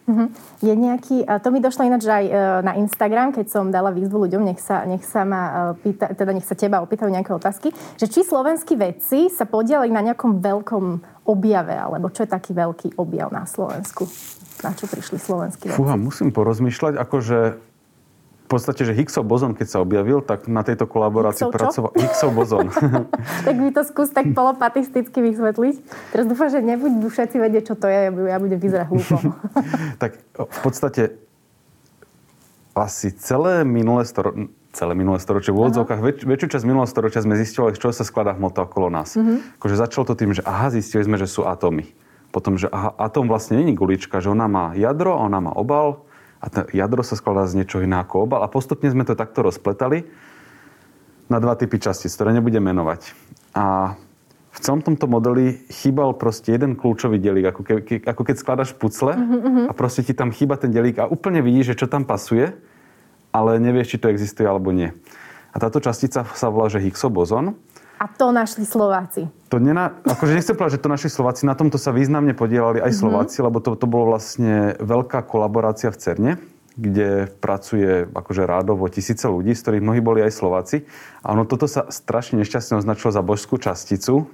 Je 0.63 0.71
nejaký, 0.71 1.27
to 1.43 1.51
mi 1.51 1.59
došlo 1.59 1.83
ináč 1.83 2.07
aj 2.07 2.25
e, 2.25 2.33
na 2.63 2.79
Instagram, 2.79 3.35
keď 3.35 3.45
som 3.51 3.75
dala 3.75 3.91
výzvu 3.91 4.23
ľuďom, 4.23 4.47
nech 4.47 4.63
sa, 4.63 4.87
nech 4.87 5.03
sa 5.03 5.27
ma 5.27 5.75
e, 5.75 5.83
pýta, 5.83 6.15
teda 6.15 6.31
nech 6.31 6.47
sa 6.47 6.55
teba 6.55 6.79
opýtajú 6.79 7.11
nejaké 7.11 7.35
otázky, 7.35 7.75
že 7.99 8.07
či 8.07 8.23
slovenskí 8.23 8.79
vedci 8.79 9.27
sa 9.27 9.43
podielali 9.43 9.91
na 9.91 9.99
nejakom 9.99 10.39
veľkom 10.39 10.85
objave, 11.27 11.75
alebo 11.75 12.07
čo 12.07 12.23
je 12.23 12.31
taký 12.31 12.55
veľký 12.55 12.95
objav 12.95 13.35
na 13.35 13.43
Slovensku? 13.43 14.07
Na 14.65 14.73
čo 14.73 14.89
prišli 14.89 15.21
slovenskí 15.21 15.69
vedci? 15.69 15.77
Fúha, 15.77 15.93
musím 15.99 16.33
porozmýšľať, 16.33 16.97
akože 16.97 17.39
v 18.47 18.55
podstate, 18.55 18.87
že 18.87 18.95
Higgsov 18.95 19.27
bozon, 19.27 19.51
keď 19.51 19.67
sa 19.67 19.77
objavil, 19.83 20.23
tak 20.23 20.47
na 20.47 20.63
tejto 20.63 20.87
kolaborácii 20.87 21.51
pracoval... 21.51 21.91
Higgsov 21.99 22.31
bozon. 22.31 22.71
tak 23.47 23.55
mi 23.59 23.75
to 23.75 23.83
skús 23.83 24.07
tak 24.15 24.31
polopatisticky 24.31 25.19
vysvetliť. 25.19 25.75
Teraz 26.15 26.25
dúfam, 26.31 26.47
že 26.47 26.63
nebudú 26.63 27.11
všetci 27.11 27.43
vedieť, 27.43 27.63
čo 27.67 27.75
to 27.75 27.91
je, 27.91 28.07
ja 28.07 28.37
budem 28.39 28.55
vyzerať 28.55 28.87
hlúpo. 28.87 29.35
tak 30.01 30.23
v 30.39 30.59
podstate 30.63 31.19
asi 32.71 33.11
celé 33.19 33.67
minulé 33.67 34.07
storo- 34.07 34.47
celé 34.71 34.93
minulé 34.93 35.17
storočie. 35.17 35.49
V 35.49 35.67
úvodzovkách 35.67 35.99
väč, 35.99 36.17
väčšiu 36.23 36.47
časť 36.53 36.65
minulého 36.69 36.87
storočia 36.87 37.25
sme 37.25 37.33
zistili, 37.33 37.73
z 37.73 37.81
čoho 37.81 37.91
sa 37.91 38.05
skladá 38.05 38.37
hmota 38.37 38.63
okolo 38.63 38.93
nás. 38.93 39.17
Mm-hmm. 39.17 39.57
Akože 39.57 39.75
začalo 39.75 40.05
to 40.05 40.13
tým, 40.13 40.31
že 40.37 40.45
aha, 40.45 40.69
zistili 40.69 41.01
sme, 41.01 41.17
že 41.17 41.25
sú 41.25 41.43
atómy. 41.43 41.89
Potom, 42.31 42.59
že 42.59 42.67
aha, 42.69 42.93
atóm 42.99 43.31
vlastne 43.31 43.59
není 43.63 43.73
gulička, 43.73 44.19
že 44.19 44.29
ona 44.29 44.45
má 44.45 44.75
jadro 44.75 45.15
ona 45.15 45.39
má 45.39 45.51
obal 45.55 46.05
a 46.43 46.51
to 46.51 46.67
jadro 46.75 47.01
sa 47.01 47.17
skladá 47.17 47.47
z 47.47 47.63
niečoho 47.63 47.81
iného 47.81 48.03
ako 48.03 48.27
obal 48.27 48.43
a 48.43 48.51
postupne 48.51 48.91
sme 48.91 49.07
to 49.07 49.17
takto 49.17 49.41
rozpletali 49.41 50.05
na 51.27 51.37
dva 51.43 51.59
typy 51.59 51.79
častíc, 51.79 52.15
ktoré 52.15 52.31
nebudem 52.31 52.63
menovať. 52.63 53.11
A 53.51 53.95
v 54.57 54.59
celom 54.63 54.81
tomto 54.81 55.05
modeli 55.05 55.59
chýbal 55.69 56.17
proste 56.17 56.55
jeden 56.55 56.73
kľúčový 56.73 57.21
delík, 57.21 57.53
ako, 57.53 57.61
ke, 57.61 57.73
ke, 57.83 57.95
ako 58.01 58.21
keď 58.25 58.35
skladaš 58.41 58.73
pucle 58.73 59.13
mm-hmm. 59.13 59.69
a 59.69 59.71
proste 59.75 60.01
ti 60.01 60.17
tam 60.17 60.33
chýba 60.33 60.57
ten 60.57 60.73
delík 60.73 60.97
a 60.97 61.05
úplne 61.05 61.45
vidíš, 61.45 61.75
že 61.75 61.85
čo 61.85 61.87
tam 61.91 62.09
pasuje, 62.09 62.57
ale 63.29 63.61
nevieš, 63.61 63.95
či 63.95 64.01
to 64.01 64.09
existuje 64.09 64.49
alebo 64.49 64.73
nie. 64.73 64.89
A 65.53 65.61
táto 65.61 65.77
častica 65.77 66.25
sa 66.25 66.47
volá, 66.49 66.73
že 66.73 66.81
Higgsov 66.81 67.13
bozon. 67.13 67.53
A 68.01 68.05
to 68.09 68.33
našli 68.33 68.65
Slováci. 68.65 69.29
To 69.47 69.63
nena, 69.63 69.95
akože 70.03 70.35
nechcem 70.35 70.55
povedať, 70.59 70.75
že 70.75 70.83
to 70.83 70.91
našli 70.91 71.09
Slováci, 71.11 71.47
na 71.47 71.55
tomto 71.55 71.79
sa 71.79 71.95
významne 71.95 72.35
podielali 72.35 72.83
aj 72.83 72.91
mm-hmm. 72.91 72.99
Slováci, 72.99 73.37
lebo 73.39 73.63
to, 73.63 73.79
to 73.79 73.87
bolo 73.87 74.11
vlastne 74.15 74.75
veľká 74.83 75.23
kolaborácia 75.23 75.87
v 75.87 75.99
CERNE 75.99 76.31
kde 76.77 77.25
pracuje 77.41 78.05
akože 78.05 78.45
rádovo 78.45 78.85
tisíce 78.85 79.25
ľudí, 79.25 79.57
z 79.57 79.61
ktorých 79.65 79.81
mnohí 79.83 79.97
boli 79.97 80.21
aj 80.21 80.29
Slováci. 80.29 80.85
A 81.25 81.33
ono 81.33 81.49
toto 81.49 81.65
sa 81.65 81.89
strašne 81.89 82.37
nešťastne 82.45 82.77
označilo 82.77 83.09
za 83.09 83.25
božskú 83.25 83.57
časticu, 83.57 84.29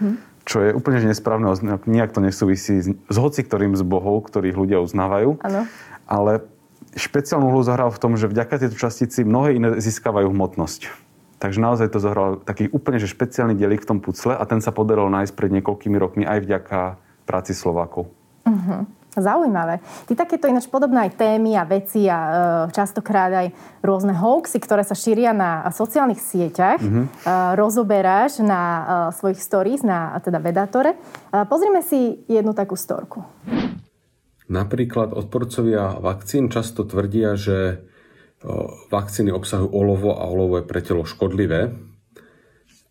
hm. 0.00 0.16
čo 0.48 0.64
je 0.64 0.70
úplne 0.72 1.04
nesprávne, 1.04 1.52
nejak 1.84 2.16
to 2.16 2.24
nesúvisí 2.24 2.80
s, 2.80 2.88
s 2.88 3.16
hoci 3.20 3.44
ktorým 3.44 3.76
z 3.76 3.84
bohov, 3.84 4.24
ktorých 4.32 4.56
ľudia 4.56 4.80
uznávajú. 4.80 5.44
Ano. 5.44 5.68
Ale 6.08 6.48
špeciálnu 6.96 7.52
úlohu 7.52 7.68
zohral 7.68 7.92
v 7.92 8.00
tom, 8.00 8.16
že 8.16 8.32
vďaka 8.32 8.64
tejto 8.64 8.80
častici 8.80 9.20
mnohé 9.20 9.60
iné 9.60 9.68
získavajú 9.76 10.32
hmotnosť. 10.32 11.03
Takže 11.44 11.60
naozaj 11.60 11.92
to 11.92 12.00
zohral 12.00 12.40
taký 12.40 12.72
úplne 12.72 12.96
že 12.96 13.04
špeciálny 13.04 13.52
delík 13.52 13.84
v 13.84 13.88
tom 13.92 13.98
pucle 14.00 14.32
a 14.32 14.40
ten 14.48 14.64
sa 14.64 14.72
podarilo 14.72 15.12
nájsť 15.12 15.36
pred 15.36 15.52
niekoľkými 15.60 16.00
rokmi 16.00 16.24
aj 16.24 16.40
vďaka 16.40 16.96
práci 17.28 17.52
Slovákov. 17.52 18.08
Uh-huh. 18.48 18.88
Zaujímavé. 19.12 19.84
Ty 20.08 20.24
takéto 20.24 20.48
ináč 20.48 20.66
podobné 20.72 21.06
aj 21.06 21.20
témy 21.20 21.52
a 21.54 21.68
veci 21.68 22.08
a 22.08 22.18
e, 22.18 22.32
častokrát 22.72 23.30
aj 23.30 23.46
rôzne 23.84 24.16
hoaxy, 24.16 24.58
ktoré 24.58 24.82
sa 24.82 24.96
šíria 24.96 25.30
na 25.30 25.68
sociálnych 25.70 26.18
sieťach, 26.18 26.82
mm-hmm. 26.82 27.04
e, 27.04 27.28
rozoberáš 27.54 28.42
na 28.42 28.62
e, 28.64 28.82
svojich 29.14 29.38
stories, 29.38 29.86
na 29.86 30.18
teda 30.18 30.42
Vedatore. 30.42 30.96
E, 30.96 30.98
pozrime 31.46 31.84
si 31.86 32.26
jednu 32.26 32.56
takú 32.58 32.74
storku. 32.74 33.22
Napríklad 34.50 35.14
odporcovia 35.14 35.94
vakcín 36.02 36.50
často 36.50 36.82
tvrdia, 36.82 37.38
že 37.38 37.86
vakcíny 38.92 39.32
obsahujú 39.32 39.72
olovo 39.72 40.12
a 40.14 40.28
olovo 40.28 40.60
je 40.60 40.68
pre 40.68 40.84
telo 40.84 41.08
škodlivé. 41.08 41.72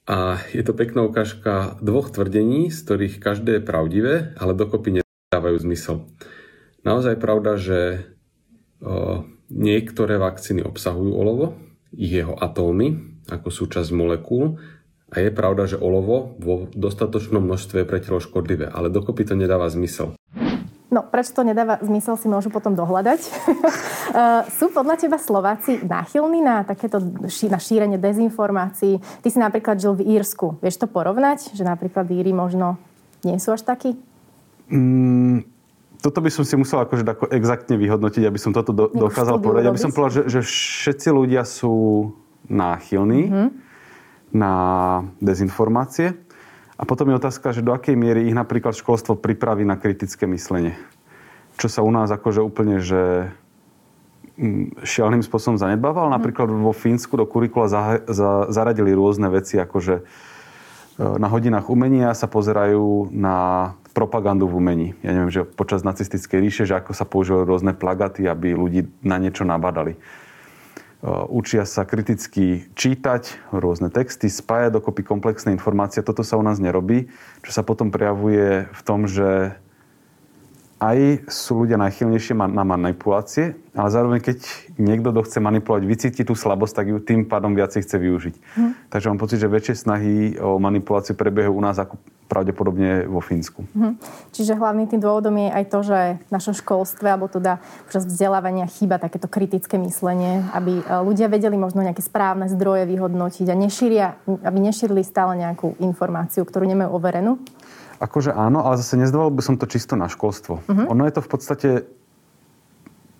A 0.03 0.41
je 0.51 0.59
to 0.65 0.75
pekná 0.75 1.05
ukážka 1.05 1.79
dvoch 1.79 2.11
tvrdení, 2.11 2.73
z 2.73 2.77
ktorých 2.83 3.23
každé 3.23 3.61
je 3.61 3.63
pravdivé, 3.63 4.35
ale 4.35 4.57
dokopy 4.57 4.99
dávajú 5.31 5.57
zmysel. 5.63 6.09
Naozaj 6.83 7.21
pravda, 7.21 7.55
že 7.55 8.09
niektoré 9.47 10.19
vakcíny 10.19 10.65
obsahujú 10.65 11.15
olovo, 11.15 11.55
ich 11.95 12.11
jeho 12.11 12.35
atómy 12.35 13.21
ako 13.31 13.47
súčasť 13.47 13.95
molekúl 13.95 14.59
a 15.07 15.23
je 15.23 15.31
pravda, 15.31 15.69
že 15.69 15.79
olovo 15.79 16.35
vo 16.41 16.67
dostatočnom 16.75 17.39
množstve 17.39 17.85
je 17.85 17.87
pre 17.87 18.03
telo 18.03 18.19
škodlivé, 18.19 18.67
ale 18.67 18.91
dokopy 18.91 19.23
to 19.23 19.39
nedáva 19.39 19.71
zmysel. 19.71 20.19
No, 20.93 21.01
prečo 21.01 21.33
to 21.33 21.41
nedáva 21.41 21.81
zmysel, 21.81 22.21
si 22.21 22.29
môžu 22.29 22.53
potom 22.53 22.77
dohľadať. 22.77 23.21
uh, 23.25 24.45
sú 24.61 24.69
podľa 24.69 25.01
teba 25.01 25.17
Slováci 25.17 25.81
náchylní 25.81 26.45
na 26.45 26.61
takéto 26.61 27.01
na 27.49 27.57
šírenie 27.57 27.97
dezinformácií? 27.97 29.01
Ty 29.01 29.27
si 29.27 29.41
napríklad 29.41 29.81
žil 29.81 29.97
v 29.97 30.05
Írsku. 30.21 30.61
Vieš 30.61 30.85
to 30.85 30.87
porovnať? 30.87 31.57
Že 31.57 31.65
napríklad 31.65 32.05
Íri 32.13 32.29
možno 32.29 32.77
nie 33.25 33.41
sú 33.41 33.57
až 33.57 33.65
takí? 33.65 33.97
Mm, 34.69 35.49
toto 36.03 36.19
by 36.21 36.29
som 36.29 36.43
si 36.45 36.53
musel 36.59 36.83
akože 36.83 37.07
ako 37.07 37.25
exaktne 37.33 37.79
vyhodnotiť, 37.79 38.23
aby 38.27 38.39
som 38.39 38.53
toto 38.53 38.75
do, 38.75 38.85
dokázal 38.91 39.41
povedať. 39.41 39.71
Ja 39.71 39.73
by 39.73 39.81
som 39.81 39.95
povedal, 39.95 40.27
že, 40.27 40.39
že 40.39 40.39
všetci 40.45 41.09
ľudia 41.09 41.41
sú 41.47 42.11
náchylní 42.51 43.23
mm-hmm. 43.31 43.47
na 44.35 44.53
dezinformácie. 45.23 46.22
A 46.83 46.87
potom 46.89 47.07
je 47.07 47.15
otázka, 47.15 47.55
že 47.55 47.63
do 47.63 47.71
akej 47.71 47.95
miery 47.95 48.27
ich 48.27 48.35
napríklad 48.35 48.75
školstvo 48.75 49.15
pripraví 49.15 49.63
na 49.63 49.79
kritické 49.79 50.27
myslenie. 50.27 50.75
Čo 51.55 51.71
sa 51.71 51.79
u 51.79 51.87
nás 51.87 52.11
akože 52.11 52.43
úplne, 52.43 52.83
že 52.83 53.31
mm, 54.35 54.83
šialným 54.83 55.23
spôsobom 55.23 55.55
zanedbával. 55.55 56.11
Mm. 56.11 56.19
Napríklad 56.19 56.51
vo 56.51 56.75
Fínsku 56.75 57.15
do 57.15 57.23
kurikula 57.23 57.71
za, 57.71 58.03
za, 58.03 58.51
zaradili 58.51 58.91
rôzne 58.91 59.31
veci, 59.31 59.55
akože 59.55 60.03
na 60.99 61.25
hodinách 61.25 61.73
umenia 61.73 62.13
sa 62.13 62.29
pozerajú 62.29 63.09
na 63.09 63.73
propagandu 63.97 64.45
v 64.45 64.57
umení. 64.61 64.87
Ja 65.01 65.13
neviem, 65.13 65.33
že 65.33 65.41
počas 65.41 65.81
nacistickej 65.81 66.37
ríše, 66.37 66.63
že 66.69 66.77
ako 66.77 66.93
sa 66.93 67.05
používali 67.05 67.49
rôzne 67.49 67.73
plagaty, 67.73 68.29
aby 68.29 68.53
ľudí 68.53 68.85
na 69.01 69.17
niečo 69.17 69.41
nabadali. 69.41 69.97
Učia 71.27 71.67
sa 71.67 71.83
kriticky 71.83 72.71
čítať 72.79 73.51
rôzne 73.51 73.91
texty, 73.91 74.31
spájať 74.31 74.79
dokopy 74.79 75.03
komplexné 75.03 75.51
informácie. 75.51 75.99
Toto 75.99 76.23
sa 76.23 76.39
u 76.39 76.43
nás 76.47 76.63
nerobí, 76.63 77.11
čo 77.43 77.51
sa 77.51 77.59
potom 77.59 77.91
prejavuje 77.91 78.71
v 78.71 78.81
tom, 78.87 79.03
že 79.03 79.59
aj 80.83 81.31
sú 81.31 81.63
ľudia 81.63 81.79
najchylnejšie 81.79 82.35
na 82.35 82.63
manipulácie, 82.67 83.55
ale 83.71 83.87
zároveň 83.87 84.19
keď 84.19 84.37
niekto, 84.75 85.15
kto 85.15 85.21
chce 85.23 85.39
manipulovať, 85.39 85.83
vycíti 85.87 86.21
tú 86.27 86.35
slabosť, 86.35 86.73
tak 86.75 86.85
ju 86.91 86.97
tým 86.99 87.23
pádom 87.23 87.55
viacej 87.55 87.87
chce 87.87 87.95
využiť. 87.95 88.35
Hm. 88.59 88.71
Takže 88.91 89.07
mám 89.07 89.19
pocit, 89.21 89.39
že 89.39 89.47
väčšie 89.47 89.75
snahy 89.79 90.35
o 90.43 90.59
manipuláciu 90.59 91.15
prebiehajú 91.15 91.55
u 91.55 91.63
nás 91.63 91.79
ako 91.79 91.95
pravdepodobne 92.27 93.05
vo 93.07 93.23
Fínsku. 93.23 93.63
Hm. 93.77 93.95
Čiže 94.35 94.59
hlavným 94.59 94.89
tým 94.91 94.99
dôvodom 94.99 95.37
je 95.39 95.49
aj 95.53 95.65
to, 95.71 95.79
že 95.85 95.99
v 96.19 96.31
našom 96.33 96.55
školstve 96.57 97.07
alebo 97.07 97.31
teda 97.31 97.63
počas 97.87 98.03
vzdelávania 98.03 98.67
chýba 98.67 98.99
takéto 98.99 99.31
kritické 99.31 99.79
myslenie, 99.79 100.43
aby 100.51 100.81
e, 100.81 100.83
ľudia 101.05 101.31
vedeli 101.31 101.55
možno 101.55 101.85
nejaké 101.85 102.01
správne 102.03 102.49
zdroje 102.49 102.89
vyhodnotiť 102.89 103.47
a 103.47 103.55
nešíria, 103.55 104.07
aby 104.25 104.57
nešírili 104.59 105.05
stále 105.05 105.39
nejakú 105.39 105.77
informáciu, 105.79 106.43
ktorú 106.43 106.67
nemajú 106.67 106.89
overenú. 106.91 107.39
Akože 108.03 108.35
áno, 108.35 108.67
ale 108.67 108.75
zase 108.75 108.99
nezdával 108.99 109.31
by 109.31 109.39
som 109.39 109.55
to 109.55 109.63
čisto 109.63 109.95
na 109.95 110.11
školstvo. 110.11 110.59
Uh-huh. 110.59 110.91
Ono 110.91 111.07
je 111.07 111.13
to 111.15 111.21
v 111.23 111.29
podstate 111.31 111.69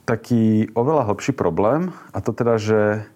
taký 0.03 0.67
oveľa 0.75 1.07
hlbší 1.07 1.31
problém 1.31 1.95
a 2.11 2.19
to 2.19 2.35
teda, 2.35 2.59
že 2.59 3.07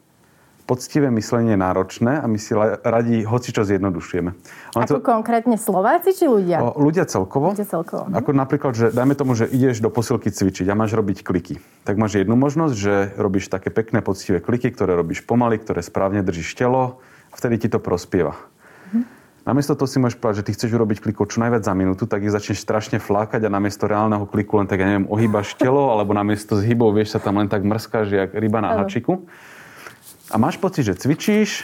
poctivé 0.67 1.07
myslenie 1.11 1.55
je 1.55 1.63
náročné 1.63 2.19
a 2.19 2.25
my 2.27 2.35
si 2.35 2.51
radi 2.83 3.23
hoci 3.23 3.55
čo 3.55 3.63
zjednodušujeme. 3.63 4.31
Ono 4.75 4.83
Ako 4.83 4.99
to... 4.99 5.03
konkrétne 5.03 5.55
Slováci 5.55 6.11
či 6.11 6.27
ľudia? 6.27 6.59
O, 6.59 6.75
ľudia 6.75 7.07
celkovo. 7.07 7.55
Ľudia 7.55 7.67
celkovo. 7.67 8.11
Ako 8.11 8.35
napríklad, 8.35 8.75
že 8.75 8.85
dajme 8.91 9.15
tomu, 9.15 9.35
že 9.35 9.47
ideš 9.47 9.79
do 9.79 9.87
posilky 9.87 10.27
cvičiť 10.27 10.67
a 10.67 10.75
máš 10.75 10.95
robiť 10.95 11.23
kliky. 11.23 11.63
Tak 11.87 11.95
máš 11.95 12.19
jednu 12.19 12.35
možnosť, 12.35 12.75
že 12.75 12.93
robíš 13.15 13.47
také 13.47 13.71
pekné 13.71 14.03
poctivé 14.03 14.43
kliky, 14.43 14.71
ktoré 14.71 14.95
robíš 14.99 15.23
pomaly, 15.23 15.55
ktoré 15.59 15.79
správne 15.79 16.19
držíš 16.19 16.59
telo 16.59 16.99
a 17.31 17.35
vtedy 17.39 17.63
ti 17.63 17.67
to 17.71 17.79
prospieva. 17.79 18.35
Namiesto 19.47 19.79
toho 19.79 19.87
si 19.87 19.95
môžeš 20.03 20.19
povedať, 20.19 20.43
že 20.43 20.45
ty 20.45 20.51
chceš 20.59 20.75
urobiť 20.75 20.99
klikov 20.99 21.31
čo 21.31 21.39
najviac 21.39 21.63
za 21.63 21.71
minútu, 21.71 22.03
tak 22.03 22.19
ich 22.19 22.35
začneš 22.35 22.59
strašne 22.59 22.99
flákať 22.99 23.47
a 23.47 23.49
namiesto 23.49 23.87
reálneho 23.87 24.27
kliku 24.27 24.59
len 24.59 24.67
tak, 24.67 24.83
ja 24.83 24.91
neviem, 24.91 25.07
ohýbaš 25.07 25.55
telo, 25.55 25.87
alebo 25.95 26.11
namiesto 26.11 26.59
zhybov, 26.59 26.91
vieš, 26.91 27.15
sa 27.15 27.23
tam 27.23 27.39
len 27.39 27.47
tak 27.47 27.63
mrskáš, 27.63 28.11
jak 28.11 28.35
ryba 28.35 28.59
na 28.59 28.75
hačiku. 28.75 29.23
A 30.27 30.35
máš 30.35 30.59
pocit, 30.59 30.83
že 30.83 30.99
cvičíš, 30.99 31.63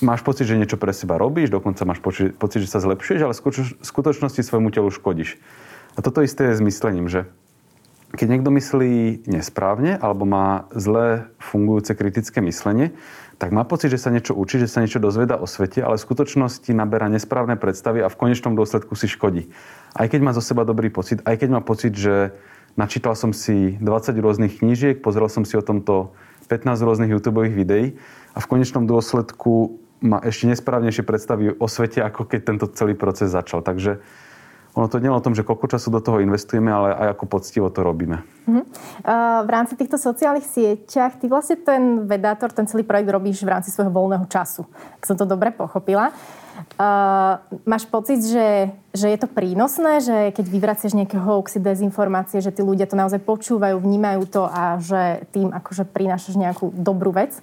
máš 0.00 0.24
pocit, 0.24 0.48
že 0.48 0.56
niečo 0.56 0.80
pre 0.80 0.96
seba 0.96 1.20
robíš, 1.20 1.52
dokonca 1.52 1.84
máš 1.84 2.00
pocit, 2.00 2.32
pocit 2.32 2.64
že 2.64 2.72
sa 2.72 2.80
zlepšuješ, 2.80 3.20
ale 3.20 3.36
v 3.36 3.84
skutočnosti 3.84 4.40
svojmu 4.40 4.72
telu 4.72 4.88
škodíš. 4.88 5.36
A 5.92 6.00
toto 6.00 6.24
isté 6.24 6.48
je 6.48 6.56
s 6.56 6.64
myslením, 6.64 7.12
že 7.12 7.28
keď 8.16 8.26
niekto 8.28 8.52
myslí 8.52 9.24
nesprávne 9.28 9.96
alebo 9.96 10.28
má 10.28 10.68
zlé 10.72 11.28
fungujúce 11.40 11.92
kritické 11.96 12.44
myslenie, 12.44 12.92
tak 13.42 13.50
má 13.50 13.66
pocit, 13.66 13.90
že 13.90 13.98
sa 13.98 14.14
niečo 14.14 14.38
učí, 14.38 14.62
že 14.62 14.70
sa 14.70 14.78
niečo 14.78 15.02
dozveda 15.02 15.34
o 15.34 15.50
svete, 15.50 15.82
ale 15.82 15.98
v 15.98 16.06
skutočnosti 16.06 16.70
naberá 16.70 17.10
nesprávne 17.10 17.58
predstavy 17.58 17.98
a 17.98 18.06
v 18.06 18.14
konečnom 18.14 18.54
dôsledku 18.54 18.94
si 18.94 19.10
škodí. 19.10 19.50
Aj 19.98 20.06
keď 20.06 20.22
má 20.22 20.30
zo 20.30 20.38
seba 20.38 20.62
dobrý 20.62 20.94
pocit, 20.94 21.18
aj 21.26 21.42
keď 21.42 21.48
má 21.50 21.58
pocit, 21.58 21.90
že 21.98 22.38
načítal 22.78 23.18
som 23.18 23.34
si 23.34 23.74
20 23.82 24.14
rôznych 24.14 24.62
knížiek, 24.62 25.02
pozrel 25.02 25.26
som 25.26 25.42
si 25.42 25.58
o 25.58 25.66
tomto 25.66 26.14
15 26.46 26.86
rôznych 26.86 27.10
YouTube 27.10 27.42
videí 27.50 27.98
a 28.30 28.38
v 28.38 28.46
konečnom 28.46 28.86
dôsledku 28.86 29.82
má 30.06 30.22
ešte 30.22 30.46
nesprávnejšie 30.46 31.02
predstavy 31.02 31.50
o 31.50 31.66
svete, 31.66 31.98
ako 31.98 32.30
keď 32.30 32.40
tento 32.46 32.70
celý 32.70 32.94
proces 32.94 33.34
začal. 33.34 33.66
Takže 33.66 33.98
ono 34.72 34.88
to 34.88 35.04
nie 35.04 35.12
o 35.12 35.20
tom, 35.20 35.36
že 35.36 35.44
koľko 35.44 35.68
času 35.68 35.92
do 35.92 36.00
toho 36.00 36.24
investujeme, 36.24 36.72
ale 36.72 36.96
aj 36.96 37.08
ako 37.16 37.24
poctivo 37.28 37.68
to 37.68 37.84
robíme. 37.84 38.24
Uh-huh. 38.48 38.64
Uh, 39.04 39.44
v 39.44 39.50
rámci 39.52 39.76
týchto 39.76 40.00
sociálnych 40.00 40.48
sieťach, 40.48 41.20
ty 41.20 41.28
vlastne 41.28 41.60
ten 41.60 42.08
vedátor, 42.08 42.48
ten 42.56 42.64
celý 42.64 42.80
projekt 42.80 43.12
robíš 43.12 43.44
v 43.44 43.52
rámci 43.52 43.68
svojho 43.68 43.92
voľného 43.92 44.24
času. 44.32 44.64
Ak 44.96 45.04
som 45.04 45.20
to 45.20 45.28
dobre 45.28 45.52
pochopila. 45.52 46.08
Uh, 46.80 47.36
máš 47.68 47.84
pocit, 47.84 48.24
že, 48.24 48.72
že 48.96 49.12
je 49.12 49.18
to 49.20 49.28
prínosné, 49.28 50.00
že 50.00 50.16
keď 50.32 50.46
vyvraciaš 50.48 50.96
nejaké 50.96 51.20
hoaxy, 51.20 51.60
dezinformácie, 51.60 52.40
že 52.40 52.52
tí 52.52 52.64
ľudia 52.64 52.88
to 52.88 52.96
naozaj 52.96 53.20
počúvajú, 53.20 53.76
vnímajú 53.76 54.24
to 54.24 54.48
a 54.48 54.80
že 54.80 55.28
tým 55.36 55.52
akože 55.52 55.84
prinášaš 55.84 56.40
nejakú 56.40 56.72
dobrú 56.72 57.12
vec? 57.12 57.36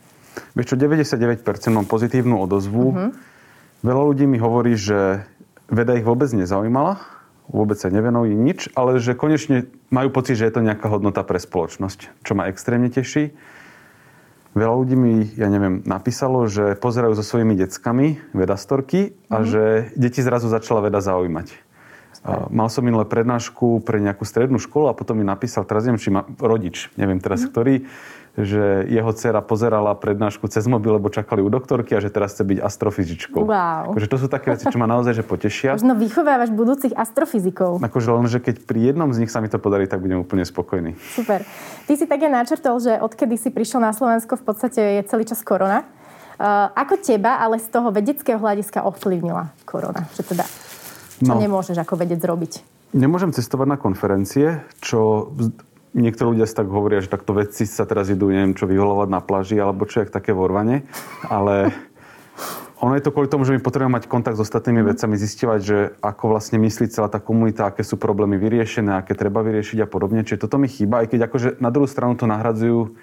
Vieš 0.58 0.74
čo, 0.74 0.76
99% 0.82 1.46
mám 1.78 1.86
pozitívnu 1.86 2.42
odozvu. 2.42 2.86
Uh-huh. 2.90 3.10
Veľa 3.86 4.04
ľudí 4.14 4.26
mi 4.26 4.42
hovorí, 4.42 4.74
že 4.74 5.22
veda 5.70 5.94
ich 5.94 6.06
vôbec 6.06 6.30
nezaujímala, 6.34 7.19
vôbec 7.50 7.76
sa 7.82 7.90
nevenujú 7.90 8.34
nič, 8.38 8.70
ale 8.78 9.02
že 9.02 9.18
konečne 9.18 9.68
majú 9.90 10.14
pocit, 10.14 10.38
že 10.38 10.48
je 10.48 10.54
to 10.54 10.66
nejaká 10.66 10.86
hodnota 10.88 11.26
pre 11.26 11.42
spoločnosť, 11.42 12.24
čo 12.24 12.32
ma 12.38 12.48
extrémne 12.48 12.94
teší. 12.94 13.34
Veľa 14.58 14.76
ľudí 14.82 14.96
mi, 14.98 15.14
ja 15.38 15.46
neviem, 15.46 15.86
napísalo, 15.86 16.50
že 16.50 16.74
pozerajú 16.78 17.14
so 17.14 17.22
svojimi 17.22 17.54
deckami 17.54 18.18
vedastorky 18.34 19.14
a 19.30 19.42
mm. 19.42 19.46
že 19.46 19.64
deti 19.94 20.26
zrazu 20.26 20.50
začala 20.50 20.82
veda 20.82 21.02
zaujímať. 21.06 21.69
Mal 22.28 22.68
som 22.68 22.84
minulé 22.84 23.08
prednášku 23.08 23.80
pre 23.88 24.04
nejakú 24.04 24.28
strednú 24.28 24.60
školu 24.60 24.92
a 24.92 24.98
potom 24.98 25.16
mi 25.16 25.24
napísal, 25.24 25.64
teraz 25.64 25.88
neviem, 25.88 26.04
či 26.04 26.12
ma 26.12 26.28
rodič, 26.40 26.92
neviem 27.00 27.18
teraz, 27.24 27.44
mm. 27.44 27.48
ktorý, 27.48 27.76
že 28.40 28.88
jeho 28.88 29.12
dcera 29.12 29.44
pozerala 29.44 29.92
prednášku 29.96 30.48
cez 30.48 30.64
mobil, 30.68 30.96
lebo 30.96 31.12
čakali 31.12 31.44
u 31.44 31.50
doktorky 31.52 31.96
a 31.96 32.00
že 32.00 32.12
teraz 32.12 32.36
chce 32.36 32.44
byť 32.48 32.60
astrofyzičkou. 32.64 33.42
Wow. 33.44 33.96
Akože 33.96 34.08
to 34.08 34.18
sú 34.20 34.28
také 34.32 34.56
veci, 34.56 34.68
čo 34.68 34.80
ma 34.80 34.88
naozaj 34.88 35.16
že 35.16 35.24
potešia. 35.28 35.76
Možno 35.76 35.96
vychovávaš 35.96 36.52
budúcich 36.52 36.96
astrofyzikov. 36.96 37.84
Akože 37.84 38.10
len, 38.12 38.28
že 38.32 38.40
keď 38.40 38.64
pri 38.64 38.94
jednom 38.94 39.12
z 39.12 39.24
nich 39.24 39.32
sa 39.32 39.44
mi 39.44 39.52
to 39.52 39.60
podarí, 39.60 39.88
tak 39.88 40.00
budem 40.00 40.24
úplne 40.24 40.48
spokojný. 40.48 40.96
Super. 41.16 41.44
Ty 41.88 41.94
si 42.00 42.06
také 42.08 42.32
načrtol, 42.32 42.80
že 42.80 43.00
odkedy 43.00 43.36
si 43.36 43.50
prišiel 43.52 43.84
na 43.84 43.92
Slovensko, 43.92 44.40
v 44.40 44.44
podstate 44.44 44.82
je 45.00 45.02
celý 45.08 45.28
čas 45.28 45.44
korona. 45.44 45.84
Uh, 46.40 46.72
ako 46.72 46.96
teba, 47.04 47.44
ale 47.44 47.60
z 47.60 47.68
toho 47.68 47.92
vedeckého 47.92 48.40
hľadiska 48.40 48.88
ovplyvnila 48.88 49.52
korona? 49.68 50.08
Že 50.16 50.32
teda, 50.32 50.48
čo 51.20 51.36
no. 51.36 51.40
nemôžeš 51.40 51.78
ako 51.80 52.00
vedec 52.00 52.20
robiť? 52.24 52.64
Nemôžem 52.96 53.30
cestovať 53.36 53.68
na 53.70 53.78
konferencie, 53.78 54.66
čo 54.82 55.30
niektorí 55.94 56.38
ľudia 56.38 56.50
si 56.50 56.56
tak 56.58 56.70
hovoria, 56.70 57.04
že 57.04 57.12
takto 57.12 57.38
vedci 57.38 57.66
sa 57.66 57.86
teraz 57.86 58.10
idú, 58.10 58.30
neviem 58.30 58.58
čo, 58.58 58.70
vyholovať 58.70 59.10
na 59.10 59.22
pláži, 59.22 59.58
alebo 59.58 59.86
čo, 59.86 60.02
jak 60.02 60.14
také 60.14 60.34
vorvanie. 60.34 60.86
Ale 61.28 61.74
ono 62.84 62.98
je 62.98 63.04
to 63.04 63.14
kvôli 63.14 63.30
tomu, 63.30 63.46
že 63.46 63.54
my 63.58 63.62
potrebujeme 63.62 63.98
mať 64.00 64.10
kontakt 64.10 64.38
s 64.38 64.44
ostatnými 64.46 64.86
vedcami, 64.86 65.20
zistovať, 65.20 65.60
že 65.62 65.78
ako 66.02 66.24
vlastne 66.34 66.58
myslí 66.62 66.90
celá 66.90 67.12
tá 67.12 67.22
komunita, 67.22 67.70
aké 67.70 67.86
sú 67.86 68.00
problémy 68.00 68.40
vyriešené, 68.40 68.98
aké 68.98 69.14
treba 69.14 69.44
vyriešiť 69.46 69.86
a 69.86 69.88
podobne. 69.90 70.26
Čiže 70.26 70.50
toto 70.50 70.58
mi 70.58 70.70
chýba, 70.70 71.06
aj 71.06 71.14
keď 71.14 71.20
akože 71.30 71.48
na 71.62 71.70
druhú 71.70 71.90
stranu 71.90 72.16
to 72.18 72.26
nahradzujú 72.30 72.96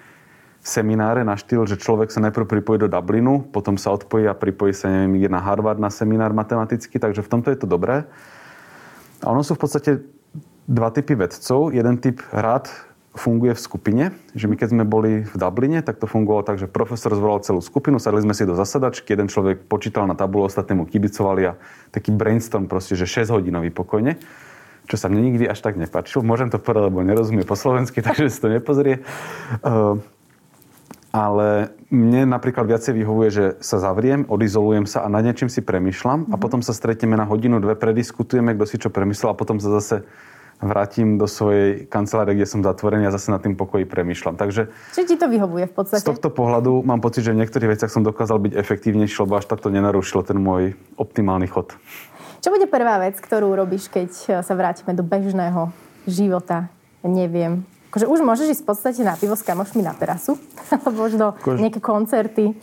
semináre 0.63 1.23
na 1.23 1.39
štýl, 1.39 1.63
že 1.63 1.79
človek 1.79 2.11
sa 2.11 2.19
najprv 2.23 2.45
pripojí 2.47 2.77
do 2.81 2.91
Dublinu, 2.91 3.45
potom 3.47 3.79
sa 3.79 3.95
odpojí 3.95 4.27
a 4.27 4.35
pripojí 4.35 4.75
sa, 4.75 4.91
neviem, 4.91 5.23
ide 5.23 5.29
na 5.31 5.39
Harvard 5.39 5.79
na 5.79 5.87
seminár 5.87 6.35
matematický, 6.35 6.99
takže 6.99 7.23
v 7.23 7.31
tomto 7.31 7.49
je 7.53 7.59
to 7.63 7.67
dobré. 7.67 8.03
A 9.23 9.31
ono 9.31 9.41
sú 9.41 9.55
v 9.55 9.61
podstate 9.63 9.91
dva 10.67 10.91
typy 10.91 11.15
vedcov. 11.15 11.71
Jeden 11.71 11.95
typ 11.97 12.19
rád 12.29 12.67
funguje 13.17 13.57
v 13.57 13.63
skupine, 13.63 14.03
že 14.37 14.45
my 14.45 14.53
keď 14.53 14.77
sme 14.77 14.83
boli 14.85 15.25
v 15.25 15.33
Dubline, 15.33 15.81
tak 15.81 15.97
to 15.97 16.05
fungovalo 16.05 16.45
tak, 16.45 16.61
že 16.61 16.69
profesor 16.69 17.09
zvolal 17.17 17.41
celú 17.41 17.65
skupinu, 17.65 17.97
sadli 17.97 18.21
sme 18.21 18.37
si 18.37 18.45
do 18.45 18.53
zasadačky, 18.53 19.17
jeden 19.17 19.25
človek 19.25 19.65
počítal 19.65 20.05
na 20.05 20.13
tabulu, 20.13 20.45
ostatnému 20.45 20.85
kibicovali 20.85 21.49
a 21.49 21.57
taký 21.89 22.13
brainstorm 22.13 22.69
proste, 22.69 22.93
že 22.93 23.09
6 23.09 23.33
hodinový 23.33 23.73
pokojne 23.73 24.21
čo 24.87 24.95
sa 24.95 25.11
mne 25.11 25.29
nikdy 25.29 25.45
až 25.51 25.59
tak 25.59 25.75
nepáčilo. 25.75 26.23
Môžem 26.23 26.47
to 26.47 26.63
povedať, 26.63 26.87
lebo 26.87 27.03
nerozumie 27.03 27.43
po 27.43 27.59
slovensky, 27.59 27.99
takže 28.07 28.31
si 28.31 28.39
to 28.39 28.47
nepozrie. 28.47 29.03
Uh, 29.59 29.99
ale 31.15 31.71
mne 31.87 32.27
napríklad 32.27 32.67
viacej 32.67 32.93
vyhovuje, 32.93 33.29
že 33.31 33.45
sa 33.63 33.79
zavriem, 33.79 34.27
odizolujem 34.27 34.83
sa 34.83 35.03
a 35.03 35.11
nad 35.11 35.23
niečím 35.23 35.47
si 35.47 35.63
premyšľam 35.63 36.27
mm-hmm. 36.27 36.33
a 36.33 36.37
mhm. 36.37 36.43
potom 36.43 36.61
sa 36.61 36.75
stretneme 36.75 37.15
na 37.15 37.23
hodinu, 37.23 37.63
dve, 37.63 37.79
prediskutujeme, 37.79 38.55
kto 38.55 38.65
si 38.67 38.75
čo 38.77 38.89
premyslel 38.91 39.31
a 39.31 39.39
potom 39.39 39.57
sa 39.57 39.71
zase 39.79 40.03
vrátim 40.57 41.21
do 41.21 41.29
svojej 41.29 41.85
kancelárie, 41.85 42.33
kde 42.33 42.49
som 42.49 42.65
zatvorený 42.65 43.05
a 43.05 43.13
zase 43.13 43.29
na 43.29 43.37
tým 43.37 43.53
pokoji 43.53 43.85
premýšľam. 43.85 44.41
Takže 44.41 44.73
Čiže 44.97 45.05
ti 45.05 45.15
to 45.21 45.29
vyhovuje 45.29 45.69
v 45.69 45.73
podstate? 45.73 46.01
Z 46.01 46.09
tohto 46.09 46.33
pohľadu 46.33 46.81
mám 46.81 46.97
pocit, 46.97 47.21
že 47.21 47.29
v 47.29 47.45
niektorých 47.45 47.77
veciach 47.77 47.93
som 47.93 48.01
dokázal 48.01 48.41
byť 48.41 48.53
efektívnejší, 48.57 49.21
lebo 49.21 49.37
až 49.37 49.45
takto 49.45 49.69
nenarušilo 49.69 50.25
ten 50.25 50.41
môj 50.41 50.73
optimálny 50.97 51.45
chod. 51.45 51.77
Čo 52.41 52.49
bude 52.49 52.65
prvá 52.65 52.97
vec, 52.97 53.21
ktorú 53.21 53.53
robíš, 53.53 53.85
keď 53.85 54.41
sa 54.41 54.53
vrátime 54.57 54.97
do 54.97 55.05
bežného 55.05 55.69
života? 56.09 56.73
Neviem. 57.05 57.65
Akože 57.87 58.05
už 58.07 58.19
môžeš 58.23 58.57
ísť 58.57 58.63
v 58.63 58.69
podstate 58.69 59.01
na 59.03 59.15
pivo 59.15 59.35
s 59.35 59.43
kamošmi 59.43 59.83
na 59.83 59.95
terasu, 59.95 60.35
alebo 60.73 61.07
možno 61.07 61.25
Kož... 61.39 61.59
nejaké 61.59 61.79
koncerty. 61.79 62.55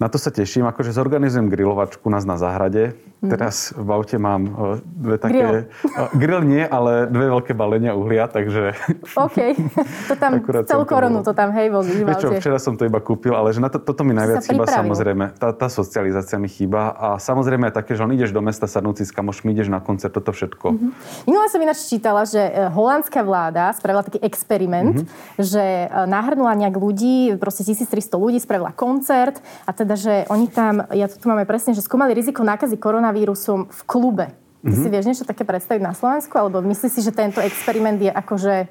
Na 0.00 0.08
to 0.08 0.16
sa 0.16 0.32
teším, 0.32 0.64
akože 0.64 0.96
zorganizujem 0.96 1.52
grilovačku 1.52 2.08
nás 2.08 2.24
na 2.24 2.40
záhrade. 2.40 2.96
Mm. 3.20 3.36
Teraz 3.36 3.76
v 3.76 3.88
aute 3.92 4.16
mám 4.16 4.42
e, 4.48 4.50
dve 4.80 5.16
také... 5.20 5.44
Grill. 5.44 5.56
E, 5.60 6.04
grill 6.16 6.40
nie, 6.48 6.64
ale 6.64 7.04
dve 7.04 7.28
veľké 7.36 7.52
balenia 7.52 7.92
uhlia, 7.92 8.24
takže... 8.32 8.72
OK. 9.12 9.60
To 10.08 10.14
tam, 10.16 10.40
celú 10.72 10.88
koronu 10.88 11.20
to 11.20 11.36
tam, 11.36 11.52
hej, 11.52 11.68
vozíš 11.68 12.00
v 12.00 12.16
čo, 12.16 12.32
včera 12.32 12.56
som 12.56 12.80
to 12.80 12.88
iba 12.88 12.96
kúpil, 12.96 13.36
ale 13.36 13.52
že 13.52 13.60
na 13.60 13.68
to, 13.68 13.76
toto 13.76 14.08
mi 14.08 14.16
najviac 14.16 14.48
chýba 14.48 14.64
samozrejme. 14.64 15.36
Tá, 15.36 15.52
tá 15.52 15.68
socializácia 15.68 16.40
mi 16.40 16.48
chýba 16.48 16.96
a 16.96 17.20
samozrejme 17.20 17.68
aj 17.68 17.74
také, 17.84 17.92
že 17.92 18.08
on 18.08 18.12
ideš 18.16 18.32
do 18.32 18.40
mesta 18.40 18.64
sadnúci 18.64 19.04
s 19.04 19.12
kamošmi, 19.12 19.52
ideš 19.52 19.68
na 19.68 19.84
koncert, 19.84 20.16
toto 20.16 20.32
všetko. 20.32 20.72
Mm-hmm. 20.72 20.90
Minule 21.28 21.46
som 21.52 21.60
ináč 21.60 21.92
čítala, 21.92 22.24
že 22.24 22.40
e, 22.40 22.72
holandská 22.72 23.20
vláda 23.20 23.76
spravila 23.76 24.00
taký 24.00 24.24
experiment, 24.24 25.04
mm-hmm. 25.04 25.44
že 25.44 25.64
nahrnula 26.08 26.56
nejak 26.56 26.76
ľudí, 26.80 27.36
proste 27.36 27.68
1300 27.68 28.16
ľudí, 28.16 28.40
spravila 28.40 28.72
koncert 28.72 29.44
a 29.68 29.76
teda 29.76 29.92
že 29.92 30.24
oni 30.32 30.48
tam, 30.48 30.88
ja 30.88 31.04
tu 31.04 31.20
máme 31.28 31.44
presne, 31.44 31.76
že 31.76 31.84
skúmali 31.84 32.16
riziko 32.16 32.40
nákazy 32.40 32.80
koronavírusom 33.10 33.66
v 33.66 33.80
klube. 33.90 34.26
Ty 34.60 34.70
mm-hmm. 34.70 34.82
si 34.86 34.88
vieš 34.92 35.06
niečo 35.08 35.24
také 35.26 35.42
predstaviť 35.42 35.82
na 35.82 35.96
Slovensku? 35.96 36.30
Alebo 36.38 36.62
myslíš 36.62 36.92
si, 36.94 37.00
že 37.02 37.10
tento 37.10 37.42
experiment 37.42 37.98
je 37.98 38.12
akože 38.12 38.70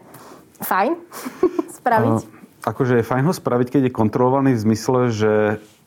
fajn 0.64 0.92
spraviť? 1.82 2.18
Uh, 2.24 2.64
akože 2.64 2.94
je 3.02 3.04
fajn 3.04 3.24
ho 3.28 3.34
spraviť, 3.36 3.68
keď 3.68 3.82
je 3.90 3.92
kontrolovaný 3.92 4.56
v 4.56 4.64
zmysle, 4.64 5.00
že 5.12 5.32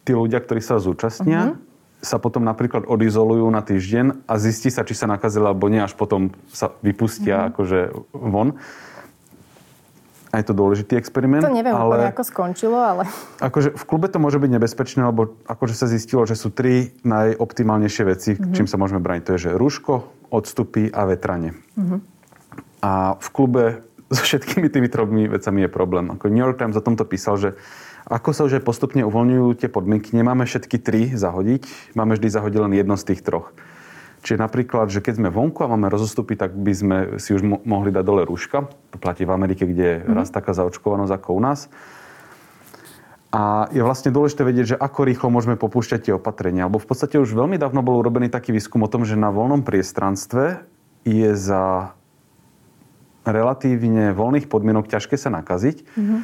tí 0.05 0.13
ľudia, 0.13 0.43
ktorí 0.43 0.61
sa 0.61 0.83
zúčastnia, 0.83 1.55
mm-hmm. 1.55 2.03
sa 2.05 2.19
potom 2.21 2.43
napríklad 2.45 2.85
odizolujú 2.85 3.47
na 3.49 3.63
týždeň 3.63 4.27
a 4.27 4.35
zistí 4.37 4.69
sa, 4.69 4.83
či 4.83 4.99
sa 4.99 5.09
nakazila 5.09 5.55
alebo 5.55 5.71
nie, 5.71 5.81
až 5.81 5.95
potom 5.95 6.35
sa 6.51 6.75
vypustia 6.85 7.49
mm-hmm. 7.49 7.51
akože 7.55 7.79
von. 8.13 8.59
A 10.33 10.41
je 10.41 10.49
to 10.49 10.57
dôležitý 10.57 10.97
experiment. 10.97 11.45
To 11.45 11.53
neviem 11.53 11.77
ale, 11.77 12.09
ako 12.09 12.25
skončilo, 12.25 12.81
ale... 12.81 13.05
Akože 13.45 13.77
v 13.77 13.85
klube 13.85 14.09
to 14.09 14.17
môže 14.17 14.41
byť 14.41 14.49
nebezpečné, 14.49 15.05
lebo 15.05 15.37
akože 15.45 15.77
sa 15.77 15.85
zistilo, 15.85 16.25
že 16.25 16.41
sú 16.41 16.49
tri 16.49 16.97
najoptimálnejšie 17.05 18.05
veci, 18.09 18.31
mm-hmm. 18.33 18.57
čím 18.57 18.65
sa 18.65 18.81
môžeme 18.81 19.05
brániť. 19.05 19.29
To 19.29 19.33
je, 19.37 19.53
že 19.53 19.61
rúško, 19.61 20.09
odstupy 20.33 20.89
a 20.89 21.05
vetranie. 21.05 21.53
Mm-hmm. 21.77 21.99
A 22.81 23.21
v 23.21 23.29
klube 23.29 23.65
so 24.09 24.25
všetkými 24.25 24.73
tými 24.73 24.89
tromi 24.89 25.29
vecami 25.29 25.69
je 25.69 25.71
problém. 25.73 26.09
Ako 26.09 26.33
New 26.33 26.41
York 26.41 26.57
Times 26.57 26.81
o 26.81 26.85
tomto 26.85 27.05
písal, 27.05 27.37
že 27.37 27.51
ako 28.09 28.31
sa 28.33 28.49
už 28.49 28.65
postupne 28.65 29.05
uvoľňujú 29.05 29.49
tie 29.61 29.69
podmienky, 29.69 30.17
nemáme 30.17 30.49
všetky 30.49 30.81
tri 30.81 31.13
zahodiť, 31.13 31.93
máme 31.95 32.17
vždy 32.19 32.29
zahodiť 32.29 32.61
len 32.61 32.73
jedno 32.73 32.97
z 32.97 33.15
tých 33.15 33.21
troch. 33.21 33.53
Čiže 34.23 34.39
napríklad, 34.39 34.87
že 34.87 35.03
keď 35.03 35.19
sme 35.19 35.35
vonku 35.35 35.67
a 35.67 35.71
máme 35.75 35.91
rozostupy, 35.91 36.39
tak 36.39 36.55
by 36.55 36.73
sme 36.73 36.97
si 37.19 37.35
už 37.35 37.43
mo- 37.43 37.63
mohli 37.67 37.91
dať 37.91 38.05
dole 38.07 38.23
rúška. 38.23 38.71
To 38.95 38.97
platí 39.03 39.27
v 39.27 39.35
Amerike, 39.35 39.67
kde 39.67 39.83
je 39.83 39.97
mm-hmm. 39.99 40.15
raz 40.15 40.31
taká 40.31 40.55
zaočkovanosť 40.55 41.11
ako 41.11 41.29
u 41.35 41.41
nás. 41.43 41.67
A 43.35 43.67
je 43.75 43.83
vlastne 43.83 44.15
dôležité 44.15 44.47
vedieť, 44.47 44.77
že 44.77 44.81
ako 44.81 45.09
rýchlo 45.09 45.29
môžeme 45.33 45.59
popúšťať 45.59 46.07
tie 46.07 46.15
opatrenia. 46.15 46.71
Lebo 46.71 46.79
v 46.79 46.87
podstate 46.87 47.19
už 47.19 47.35
veľmi 47.35 47.59
dávno 47.59 47.83
bol 47.83 47.99
urobený 47.99 48.31
taký 48.31 48.55
výskum 48.55 48.87
o 48.87 48.93
tom, 48.93 49.03
že 49.03 49.19
na 49.19 49.35
voľnom 49.35 49.67
priestranstve 49.67 50.63
je 51.03 51.31
za 51.35 51.97
relatívne 53.27 54.15
voľných 54.15 54.47
podmienok 54.47 54.87
ťažké 54.87 55.19
sa 55.19 55.35
nakaziť. 55.35 55.83
Mm-hmm. 55.83 56.21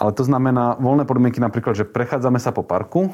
Ale 0.00 0.10
to 0.16 0.24
znamená 0.24 0.80
voľné 0.80 1.04
podmienky 1.04 1.36
napríklad, 1.44 1.76
že 1.76 1.84
prechádzame 1.84 2.40
sa 2.40 2.56
po 2.56 2.64
parku, 2.64 3.12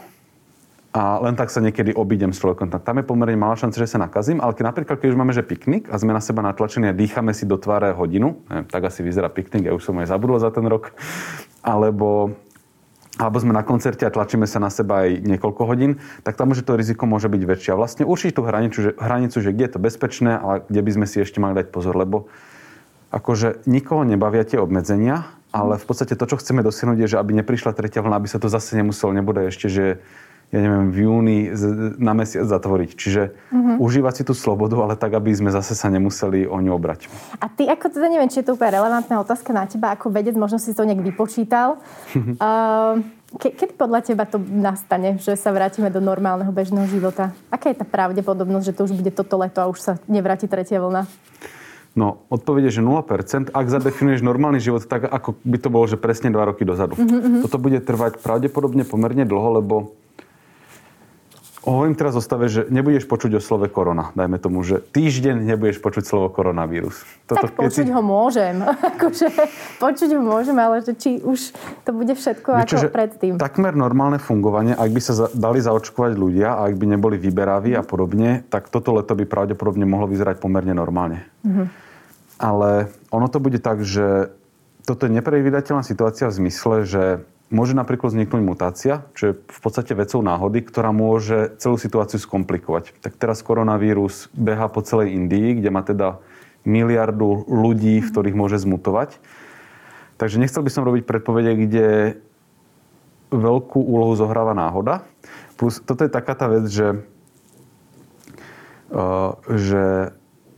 a 0.96 1.20
len 1.20 1.36
tak 1.36 1.52
sa 1.52 1.60
niekedy 1.60 1.92
obídem 1.92 2.32
s 2.32 2.40
človekom. 2.40 2.72
Tam 2.72 2.96
je 2.96 3.04
pomerne 3.04 3.36
malá 3.36 3.52
šanca, 3.52 3.76
že 3.84 3.92
sa 3.92 4.00
nakazím, 4.00 4.40
ale 4.40 4.56
keď 4.56 4.64
napríklad, 4.72 4.96
keď 4.96 5.08
už 5.12 5.20
máme 5.20 5.36
že 5.36 5.44
piknik 5.44 5.92
a 5.92 6.00
sme 6.00 6.16
na 6.16 6.24
seba 6.24 6.40
natlačení 6.40 6.88
a 6.88 6.96
dýchame 6.96 7.36
si 7.36 7.44
do 7.44 7.60
tváre 7.60 7.92
hodinu, 7.92 8.40
neviem, 8.48 8.64
tak 8.64 8.88
asi 8.88 9.04
vyzerá 9.04 9.28
piknik, 9.28 9.68
ja 9.68 9.76
už 9.76 9.84
som 9.84 10.00
aj 10.00 10.08
zabudol 10.08 10.40
za 10.40 10.48
ten 10.48 10.64
rok, 10.64 10.96
alebo 11.60 12.32
alebo 13.16 13.40
sme 13.40 13.56
na 13.56 13.64
koncerte 13.64 14.04
a 14.04 14.12
tlačíme 14.12 14.44
sa 14.44 14.60
na 14.60 14.68
seba 14.68 15.08
aj 15.08 15.24
niekoľko 15.24 15.62
hodín, 15.64 15.96
tak 16.20 16.36
tam 16.36 16.52
už 16.52 16.60
to 16.60 16.76
riziko 16.76 17.08
môže 17.08 17.32
byť 17.32 17.42
väčšie. 17.48 17.72
A 17.72 17.80
vlastne 17.80 18.04
určiť 18.04 18.36
tú 18.36 18.44
hranicu 18.44 18.76
že, 18.76 18.90
hranicu, 18.92 19.40
že 19.40 19.56
kde 19.56 19.64
je 19.64 19.72
to 19.72 19.80
bezpečné, 19.80 20.36
ale 20.36 20.54
kde 20.68 20.80
by 20.84 20.90
sme 21.00 21.06
si 21.08 21.24
ešte 21.24 21.40
mali 21.40 21.56
dať 21.56 21.72
pozor, 21.72 21.96
lebo 21.96 22.28
akože 23.16 23.64
nikoho 23.64 24.04
nebavia 24.04 24.44
tie 24.44 24.60
obmedzenia, 24.60 25.32
ale 25.48 25.80
v 25.80 25.86
podstate 25.88 26.12
to, 26.12 26.28
čo 26.28 26.36
chceme 26.36 26.60
dosiahnuť, 26.60 26.98
je, 27.00 27.16
že 27.16 27.20
aby 27.20 27.40
neprišla 27.40 27.72
tretia 27.72 28.04
vlna, 28.04 28.20
aby 28.20 28.28
sa 28.28 28.36
to 28.36 28.52
zase 28.52 28.76
nemuselo, 28.76 29.16
nebude 29.16 29.48
ešte, 29.48 29.72
že 29.72 30.04
ja 30.54 30.62
neviem, 30.62 30.94
v 30.94 30.98
júni 31.02 31.38
na 31.98 32.14
mesiac 32.14 32.46
zatvoriť. 32.46 32.90
Čiže 32.94 33.22
uh-huh. 33.34 33.82
užívať 33.82 34.14
si 34.14 34.22
tú 34.22 34.32
slobodu, 34.32 34.78
ale 34.78 34.94
tak, 34.94 35.18
aby 35.18 35.34
sme 35.34 35.50
zase 35.50 35.74
sa 35.74 35.90
nemuseli 35.90 36.46
o 36.46 36.62
ňu 36.62 36.70
obrať. 36.70 37.10
A 37.42 37.50
ty, 37.50 37.66
ako 37.66 37.90
teda 37.90 38.06
neviem, 38.06 38.30
či 38.30 38.40
je 38.40 38.46
to 38.46 38.54
úplne 38.54 38.78
relevantná 38.78 39.18
otázka 39.18 39.50
na 39.50 39.66
teba, 39.66 39.90
ako 39.90 40.14
vedec, 40.14 40.38
možno 40.38 40.62
si 40.62 40.70
to 40.70 40.86
nejak 40.86 41.02
vypočítal. 41.02 41.82
uh, 42.14 43.02
ke, 43.42 43.58
kedy 43.58 43.74
podľa 43.74 44.00
teba 44.06 44.22
to 44.22 44.38
nastane, 44.38 45.18
že 45.18 45.34
sa 45.34 45.50
vrátime 45.50 45.90
do 45.90 45.98
normálneho 45.98 46.54
bežného 46.54 46.86
života? 46.86 47.34
Aká 47.50 47.74
je 47.74 47.82
tá 47.82 47.86
pravdepodobnosť, 47.86 48.66
že 48.70 48.76
to 48.78 48.86
už 48.86 48.94
bude 48.94 49.10
toto 49.10 49.34
leto 49.42 49.58
a 49.58 49.66
už 49.66 49.78
sa 49.82 49.92
nevráti 50.06 50.46
tretia 50.46 50.78
vlna? 50.78 51.10
No, 51.96 52.28
odpoveď 52.28 52.68
je, 52.68 52.78
že 52.78 52.82
0%. 52.84 53.56
Ak 53.56 53.66
zadefinuješ 53.72 54.20
normálny 54.20 54.60
život, 54.60 54.84
tak 54.84 55.08
ako 55.08 55.32
by 55.40 55.56
to 55.56 55.68
bolo, 55.72 55.88
že 55.88 55.96
presne 55.96 56.28
2 56.28 56.38
roky 56.52 56.68
dozadu. 56.68 56.92
Mm-hmm. 56.92 57.40
Toto 57.40 57.56
bude 57.56 57.80
trvať 57.80 58.20
pravdepodobne 58.20 58.84
pomerne 58.84 59.24
dlho, 59.24 59.64
lebo 59.64 59.96
Hovorím 61.66 61.98
teraz 61.98 62.14
o 62.14 62.22
stave, 62.22 62.46
že 62.46 62.70
nebudeš 62.70 63.10
počuť 63.10 63.36
o 63.36 63.40
slove 63.42 63.66
korona. 63.66 64.14
Dajme 64.14 64.38
tomu, 64.38 64.62
že 64.62 64.78
týždeň 64.78 65.42
nebudeš 65.42 65.82
počuť 65.82 66.06
slovo 66.06 66.30
koronavírus. 66.30 67.02
Toto, 67.26 67.50
tak 67.50 67.58
počuť 67.58 67.90
si... 67.90 67.92
ho 67.92 68.02
môžem. 68.06 68.62
akože, 68.94 69.26
počuť 69.82 70.14
ho 70.14 70.22
môžem, 70.22 70.54
ale 70.62 70.86
že 70.86 70.94
či 70.94 71.18
už 71.18 71.50
to 71.82 71.90
bude 71.90 72.14
všetko 72.14 72.62
Víče, 72.62 72.86
ako 72.86 72.94
predtým. 72.94 73.32
Takmer 73.42 73.74
normálne 73.74 74.22
fungovanie, 74.22 74.78
ak 74.78 74.90
by 74.94 75.00
sa 75.02 75.26
dali 75.34 75.58
zaočkovať 75.58 76.14
ľudia 76.14 76.54
a 76.54 76.70
ak 76.70 76.78
by 76.78 76.86
neboli 76.86 77.18
vyberaví 77.18 77.74
a 77.74 77.82
podobne, 77.82 78.46
tak 78.46 78.70
toto 78.70 78.94
leto 78.94 79.18
by 79.18 79.26
pravdepodobne 79.26 79.82
mohlo 79.90 80.06
vyzerať 80.06 80.38
pomerne 80.38 80.70
normálne. 80.70 81.26
Mm-hmm. 81.42 81.66
Ale 82.46 82.94
ono 83.10 83.26
to 83.26 83.42
bude 83.42 83.58
tak, 83.58 83.82
že 83.82 84.30
toto 84.86 85.10
je 85.10 85.18
neprevídateľná 85.18 85.82
situácia 85.82 86.30
v 86.30 86.46
zmysle, 86.46 86.86
že 86.86 87.02
môže 87.50 87.78
napríklad 87.78 88.10
vzniknúť 88.10 88.42
mutácia, 88.42 89.06
čo 89.14 89.22
je 89.30 89.32
v 89.38 89.60
podstate 89.62 89.94
vecou 89.94 90.18
náhody, 90.22 90.66
ktorá 90.66 90.90
môže 90.90 91.54
celú 91.62 91.78
situáciu 91.78 92.18
skomplikovať. 92.18 92.98
Tak 92.98 93.14
teraz 93.14 93.42
koronavírus 93.46 94.26
beha 94.34 94.66
po 94.66 94.82
celej 94.82 95.14
Indii, 95.14 95.62
kde 95.62 95.70
má 95.70 95.86
teda 95.86 96.18
miliardu 96.66 97.46
ľudí, 97.46 98.02
v 98.02 98.10
ktorých 98.10 98.34
môže 98.34 98.58
zmutovať. 98.58 99.22
Takže 100.18 100.42
nechcel 100.42 100.66
by 100.66 100.70
som 100.72 100.82
robiť 100.88 101.06
predpovede, 101.06 101.52
kde 101.54 101.86
veľkú 103.30 103.78
úlohu 103.78 104.18
zohráva 104.18 104.56
náhoda. 104.56 105.06
Plus 105.54 105.78
toto 105.78 106.02
je 106.02 106.10
taká 106.10 106.34
tá 106.34 106.50
vec, 106.50 106.66
že, 106.66 107.06
uh, 108.90 109.38
že 109.46 110.14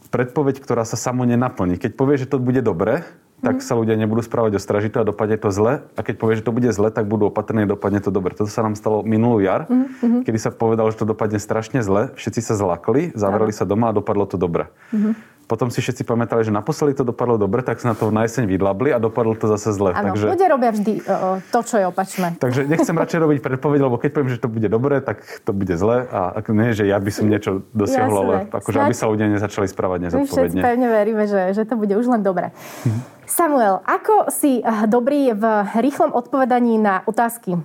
predpoveď, 0.08 0.64
ktorá 0.64 0.88
sa 0.88 0.96
samo 0.96 1.28
nenaplní. 1.28 1.76
Keď 1.76 1.92
povie, 1.92 2.16
že 2.16 2.30
to 2.30 2.40
bude 2.40 2.64
dobre, 2.64 3.04
tak 3.38 3.62
sa 3.62 3.78
ľudia 3.78 3.94
nebudú 3.94 4.20
správať 4.24 4.58
ostražito 4.58 4.98
a 4.98 5.06
dopadne 5.06 5.38
to 5.38 5.54
zle. 5.54 5.86
A 5.94 6.00
keď 6.02 6.14
povie, 6.18 6.38
že 6.38 6.46
to 6.46 6.54
bude 6.54 6.66
zle, 6.74 6.90
tak 6.90 7.06
budú 7.06 7.30
opatrní 7.30 7.64
a 7.64 7.70
dopadne 7.70 8.02
to 8.02 8.10
dobre. 8.10 8.34
Toto 8.34 8.50
sa 8.50 8.66
nám 8.66 8.74
stalo 8.74 9.06
minulú 9.06 9.38
jar, 9.38 9.70
mm-hmm. 9.70 10.26
kedy 10.26 10.38
sa 10.42 10.50
povedalo, 10.50 10.90
že 10.90 10.98
to 10.98 11.06
dopadne 11.06 11.38
strašne 11.38 11.80
zle. 11.86 12.10
Všetci 12.18 12.40
sa 12.42 12.58
zlakli, 12.58 13.14
zavreli 13.14 13.54
sa 13.54 13.62
doma 13.62 13.90
a 13.90 13.96
dopadlo 13.96 14.26
to 14.26 14.36
dobre. 14.36 14.70
Mm-hmm 14.90 15.37
potom 15.48 15.72
si 15.72 15.80
všetci 15.80 16.04
pamätali, 16.04 16.44
že 16.44 16.52
naposledy 16.52 17.00
to 17.00 17.08
dopadlo 17.08 17.40
dobre, 17.40 17.64
tak 17.64 17.80
sa 17.80 17.90
na 17.90 17.94
to 17.96 18.12
na 18.12 18.28
jeseň 18.28 18.44
vydlabli 18.44 18.92
a 18.92 19.00
dopadlo 19.00 19.32
to 19.32 19.48
zase 19.48 19.72
zle. 19.72 19.96
Áno, 19.96 20.12
takže... 20.12 20.28
ľudia 20.28 20.48
robia 20.52 20.70
vždy 20.76 20.92
uh, 21.08 21.40
to, 21.48 21.60
čo 21.64 21.80
je 21.80 21.84
opačné. 21.88 22.36
Takže 22.36 22.68
nechcem 22.68 22.92
radšej 23.02 23.18
robiť 23.24 23.38
predpoveď, 23.40 23.80
lebo 23.80 23.96
keď 23.96 24.10
poviem, 24.12 24.30
že 24.36 24.38
to 24.44 24.52
bude 24.52 24.68
dobre, 24.68 25.00
tak 25.00 25.24
to 25.48 25.56
bude 25.56 25.72
zle 25.72 26.04
a 26.04 26.36
ak 26.36 26.52
nie, 26.52 26.76
že 26.76 26.84
ja 26.84 27.00
by 27.00 27.10
som 27.10 27.24
niečo 27.32 27.64
dosiahol, 27.72 28.14
ale 28.28 28.34
akože 28.52 28.76
aby 28.76 28.94
sa 28.94 29.08
ľudia 29.08 29.26
nezačali 29.32 29.64
správať 29.64 30.12
nezodpovedne. 30.12 30.28
My 30.28 30.36
všetci 30.36 30.56
pevne 30.60 30.88
veríme, 30.92 31.24
že, 31.24 31.42
že 31.56 31.64
to 31.64 31.80
bude 31.80 31.96
už 31.96 32.06
len 32.12 32.20
dobre. 32.20 32.52
Samuel, 33.24 33.80
ako 33.88 34.28
si 34.28 34.60
eh, 34.60 34.64
dobrý 34.84 35.32
v 35.32 35.44
rýchlom 35.80 36.12
odpovedaní 36.12 36.76
na 36.76 37.00
otázky? 37.08 37.56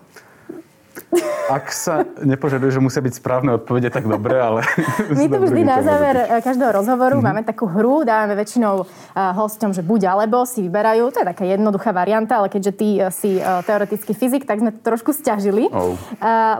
Ak 1.52 1.76
sa 1.76 2.08
nepožaduje, 2.24 2.72
že 2.72 2.80
musia 2.80 3.04
byť 3.04 3.14
správne 3.20 3.60
odpovede, 3.60 3.92
tak 3.92 4.08
dobre, 4.08 4.40
ale... 4.40 4.64
My 5.20 5.28
tu 5.28 5.38
vždy 5.44 5.62
na 5.68 5.84
záver 5.84 6.16
eh, 6.24 6.40
každého 6.40 6.72
rozhovoru 6.72 7.20
mm-hmm. 7.20 7.36
máme 7.36 7.42
takú 7.44 7.68
hru, 7.68 8.08
dávame 8.08 8.40
väčšinou 8.40 8.84
eh, 8.84 9.20
hostom, 9.36 9.76
že 9.76 9.84
buď 9.84 10.08
alebo 10.08 10.48
si 10.48 10.64
vyberajú, 10.64 11.12
to 11.12 11.22
je 11.22 11.28
taká 11.28 11.44
jednoduchá 11.44 11.92
varianta, 11.92 12.40
ale 12.40 12.48
keďže 12.48 12.72
ty 12.74 12.88
eh, 12.98 13.12
si 13.12 13.38
teoretický 13.40 14.16
fyzik, 14.16 14.48
tak 14.48 14.64
sme 14.64 14.72
to 14.72 14.80
trošku 14.82 15.12
stiažili. 15.12 15.68
Oh. 15.70 15.96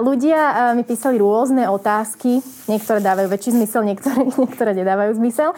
Ľudia 0.04 0.74
mi 0.76 0.84
písali 0.84 1.16
rôzne 1.16 1.70
otázky, 1.72 2.44
niektoré 2.68 3.00
dávajú 3.00 3.28
väčší 3.32 3.56
zmysel, 3.56 3.82
niektoré, 3.88 4.16
niektoré 4.42 4.72
nedávajú 4.76 5.16
zmysel. 5.18 5.56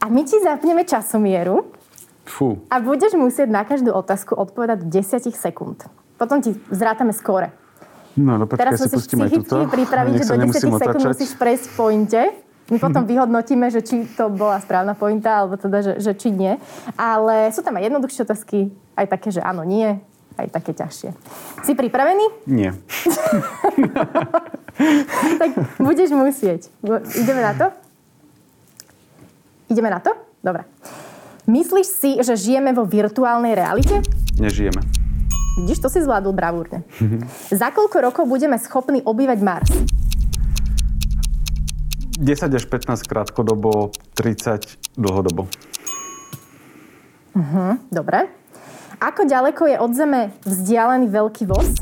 A 0.00 0.08
my 0.08 0.22
ti 0.24 0.40
zapneme 0.40 0.86
časomieru 0.88 1.68
Fú. 2.24 2.62
a 2.72 2.80
budeš 2.80 3.18
musieť 3.18 3.52
na 3.52 3.66
každú 3.66 3.92
otázku 3.92 4.32
odpovedať 4.32 4.86
10 4.88 5.28
sekúnd. 5.34 5.84
Potom 6.16 6.40
ti 6.40 6.56
zrátame 6.72 7.12
skóre. 7.12 7.52
No, 8.18 8.38
no 8.38 8.44
počkaj, 8.50 8.74
Teraz 8.74 8.82
si 8.82 8.90
pustíme 8.90 9.30
aj 9.30 9.38
túto. 9.38 9.56
pripraviť, 9.70 10.12
že 10.18 10.24
do 10.26 10.34
10 10.50 10.82
sekúnd 10.82 11.04
musíš 11.14 11.32
prejsť 11.38 11.64
v 11.70 11.74
pointe. 11.78 12.22
My 12.70 12.78
potom 12.84 13.02
vyhodnotíme, 13.06 13.70
že 13.70 13.86
či 13.86 14.06
to 14.18 14.30
bola 14.30 14.58
správna 14.58 14.98
pointa, 14.98 15.44
alebo 15.44 15.54
teda, 15.54 15.78
že, 15.82 15.92
že 16.02 16.12
či 16.18 16.34
nie. 16.34 16.58
Ale 16.98 17.54
sú 17.54 17.62
tam 17.62 17.78
aj 17.78 17.86
jednoduchšie 17.86 18.26
otázky, 18.26 18.74
aj 18.98 19.06
také, 19.10 19.30
že 19.30 19.42
áno, 19.42 19.62
nie, 19.62 19.94
aj 20.38 20.46
také 20.50 20.74
ťažšie. 20.74 21.10
Si 21.62 21.72
pripravený? 21.78 22.50
Nie. 22.50 22.70
tak 25.40 25.50
budeš 25.78 26.10
musieť. 26.10 26.66
Ideme 27.14 27.42
na 27.42 27.54
to? 27.54 27.66
Ideme 29.70 29.86
na 29.86 30.02
to? 30.02 30.10
Dobre. 30.42 30.66
Myslíš 31.46 31.86
si, 31.86 32.10
že 32.22 32.38
žijeme 32.38 32.74
vo 32.74 32.86
virtuálnej 32.86 33.54
realite? 33.54 34.02
Nežijeme. 34.38 34.99
Vidíš, 35.58 35.82
to 35.82 35.88
si 35.90 35.98
zvládol 35.98 36.30
bravúrne. 36.30 36.86
Za 37.50 37.74
koľko 37.74 37.98
rokov 37.98 38.24
budeme 38.30 38.54
schopní 38.60 39.02
obývať 39.02 39.38
Mars? 39.42 39.70
10 42.20 42.52
až 42.52 42.64
15 42.68 43.00
krátkodobo, 43.08 43.90
30 44.12 44.94
dlhodobo. 45.00 45.48
Uh-huh, 47.32 47.80
dobre. 47.88 48.28
Ako 49.00 49.24
ďaleko 49.24 49.64
je 49.64 49.76
od 49.80 49.92
Zeme 49.96 50.20
vzdialený 50.44 51.08
veľký 51.08 51.48
voz? 51.48 51.80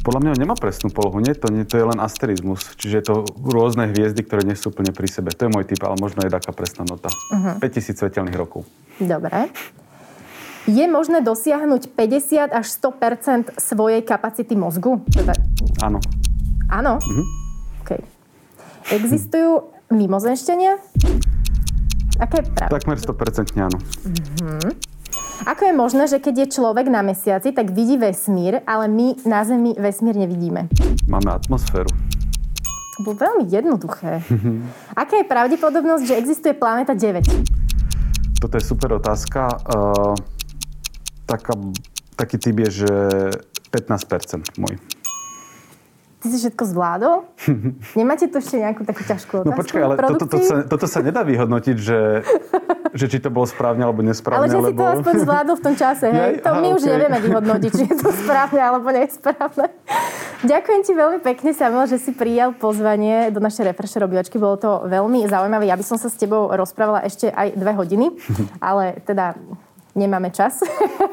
Podľa 0.00 0.20
mňa 0.22 0.40
nemá 0.40 0.54
presnú 0.54 0.88
polohu, 0.94 1.18
nie? 1.18 1.34
To, 1.34 1.50
nie, 1.50 1.66
to 1.66 1.76
je 1.76 1.84
len 1.84 1.98
asterizmus. 1.98 2.72
Čiže 2.78 2.94
je 3.02 3.04
to 3.04 3.14
rôzne 3.36 3.90
hviezdy, 3.90 4.22
ktoré 4.22 4.46
nie 4.46 4.56
sú 4.56 4.70
úplne 4.70 4.94
pri 4.94 5.10
sebe. 5.10 5.34
To 5.34 5.44
je 5.44 5.52
môj 5.52 5.66
typ, 5.66 5.82
ale 5.82 5.98
možno 5.98 6.22
je 6.24 6.30
taká 6.30 6.54
presná 6.54 6.86
nota. 6.86 7.10
Uh-huh. 7.10 7.58
5000 7.58 7.98
svetelných 7.98 8.38
rokov. 8.38 8.64
Dobre. 9.02 9.50
Je 10.68 10.84
možné 10.84 11.24
dosiahnuť 11.24 11.96
50 11.96 12.52
až 12.52 12.66
100% 12.68 13.56
svojej 13.56 14.04
kapacity 14.04 14.52
mozgu? 14.52 15.00
Teda... 15.08 15.32
Áno. 15.80 16.04
Áno? 16.68 17.00
Mhm. 17.00 17.24
OK. 17.80 17.90
Existujú 18.92 19.72
mimozenštenia? 19.88 20.76
Aké 22.20 22.44
je 22.44 22.46
pravda? 22.52 22.76
Takmer 22.76 23.00
100% 23.00 23.56
áno. 23.56 23.78
Mhm. 24.04 24.76
Ako 25.48 25.62
je 25.64 25.72
možné, 25.72 26.04
že 26.04 26.20
keď 26.20 26.44
je 26.44 26.60
človek 26.60 26.92
na 26.92 27.00
mesiaci, 27.00 27.56
tak 27.56 27.72
vidí 27.72 27.96
vesmír, 27.96 28.60
ale 28.68 28.92
my 28.92 29.24
na 29.24 29.40
Zemi 29.40 29.72
vesmír 29.72 30.12
nevidíme? 30.12 30.68
Máme 31.08 31.32
atmosféru. 31.32 31.88
To 31.88 32.98
bolo 33.08 33.16
veľmi 33.16 33.48
jednoduché. 33.48 34.20
Aká 35.00 35.16
je 35.16 35.24
pravdepodobnosť, 35.24 36.04
že 36.04 36.14
existuje 36.20 36.52
planéta 36.52 36.92
9? 36.92 37.24
Toto 38.36 38.54
je 38.60 38.64
super 38.64 39.00
otázka. 39.00 39.48
Uh 39.64 40.12
taká, 41.30 41.54
taký 42.18 42.36
typ 42.42 42.56
je, 42.66 42.82
že 42.82 42.92
15% 43.70 44.58
môj. 44.58 44.74
Ty 46.20 46.26
si 46.28 46.36
všetko 46.36 46.64
zvládol? 46.68 47.16
Nemáte 48.00 48.28
tu 48.28 48.44
ešte 48.44 48.60
nejakú 48.60 48.84
takú 48.84 49.00
ťažkú 49.08 49.40
no 49.40 49.40
otázku? 49.40 49.56
No 49.56 49.60
počkaj, 49.64 49.80
ale 49.80 49.94
toto, 49.96 50.26
to, 50.28 50.38
sa, 50.44 50.54
toto 50.68 50.84
sa 50.84 51.00
nedá 51.00 51.24
vyhodnotiť, 51.24 51.76
že, 51.80 52.00
že 53.00 53.06
či 53.08 53.24
to 53.24 53.32
bolo 53.32 53.48
správne 53.48 53.88
alebo 53.88 54.04
nesprávne. 54.04 54.44
Ale 54.44 54.52
že 54.52 54.58
alebo... 54.60 54.68
si 54.68 54.76
to 54.76 54.84
aspoň 55.00 55.14
zvládol 55.24 55.56
v 55.56 55.62
tom 55.64 55.74
čase, 55.80 56.06
hej? 56.12 56.44
to 56.44 56.50
my 56.52 56.68
okay. 56.68 56.76
už 56.76 56.82
nevieme 56.84 57.18
vyhodnotiť, 57.24 57.70
či 57.72 57.82
je 57.88 57.96
to 57.96 58.10
správne 58.12 58.60
alebo 58.60 58.88
nesprávne. 58.92 59.66
Ďakujem 60.44 60.80
ti 60.84 60.92
veľmi 60.92 61.18
pekne, 61.24 61.50
Samuel, 61.56 61.88
že 61.88 61.96
si 61.96 62.12
prijal 62.12 62.52
pozvanie 62.52 63.32
do 63.32 63.40
našej 63.40 63.72
refresher 63.72 64.04
obývačky. 64.04 64.36
Bolo 64.36 64.60
to 64.60 64.70
veľmi 64.92 65.24
zaujímavé. 65.24 65.72
Ja 65.72 65.80
by 65.80 65.84
som 65.88 65.96
sa 65.96 66.12
s 66.12 66.20
tebou 66.20 66.52
rozprávala 66.52 67.00
ešte 67.08 67.32
aj 67.32 67.56
dve 67.56 67.72
hodiny, 67.72 68.12
ale 68.60 69.00
teda 69.08 69.40
nemáme 70.00 70.32
čas. 70.32 70.64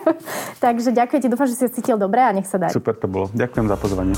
Takže 0.63 0.95
ďakujem 0.95 1.19
ti, 1.19 1.27
dúfam, 1.27 1.47
že 1.51 1.59
si 1.59 1.63
sa 1.67 1.71
cítil 1.71 1.99
dobre 1.99 2.23
a 2.23 2.31
nech 2.31 2.47
sa 2.47 2.55
dá. 2.55 2.71
Super 2.71 2.95
to 2.95 3.11
bolo. 3.11 3.27
Ďakujem 3.35 3.65
za 3.67 3.75
pozvanie. 3.75 4.15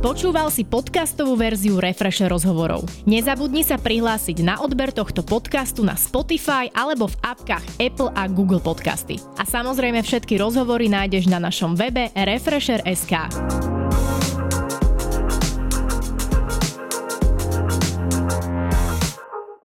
Počúval 0.00 0.48
si 0.48 0.64
podcastovú 0.64 1.36
verziu 1.36 1.76
Refresher 1.76 2.32
rozhovorov. 2.32 2.88
Nezabudni 3.04 3.60
sa 3.60 3.76
prihlásiť 3.76 4.40
na 4.40 4.56
odber 4.58 4.90
tohto 4.96 5.20
podcastu 5.20 5.84
na 5.84 5.92
Spotify 5.92 6.72
alebo 6.72 7.08
v 7.08 7.20
apkách 7.20 7.64
Apple 7.76 8.10
a 8.16 8.24
Google 8.26 8.64
Podcasty. 8.64 9.20
A 9.36 9.44
samozrejme 9.44 10.00
všetky 10.00 10.40
rozhovory 10.40 10.88
nájdeš 10.88 11.28
na 11.28 11.36
našom 11.36 11.76
webe 11.76 12.08
Refresher.sk. 12.16 13.79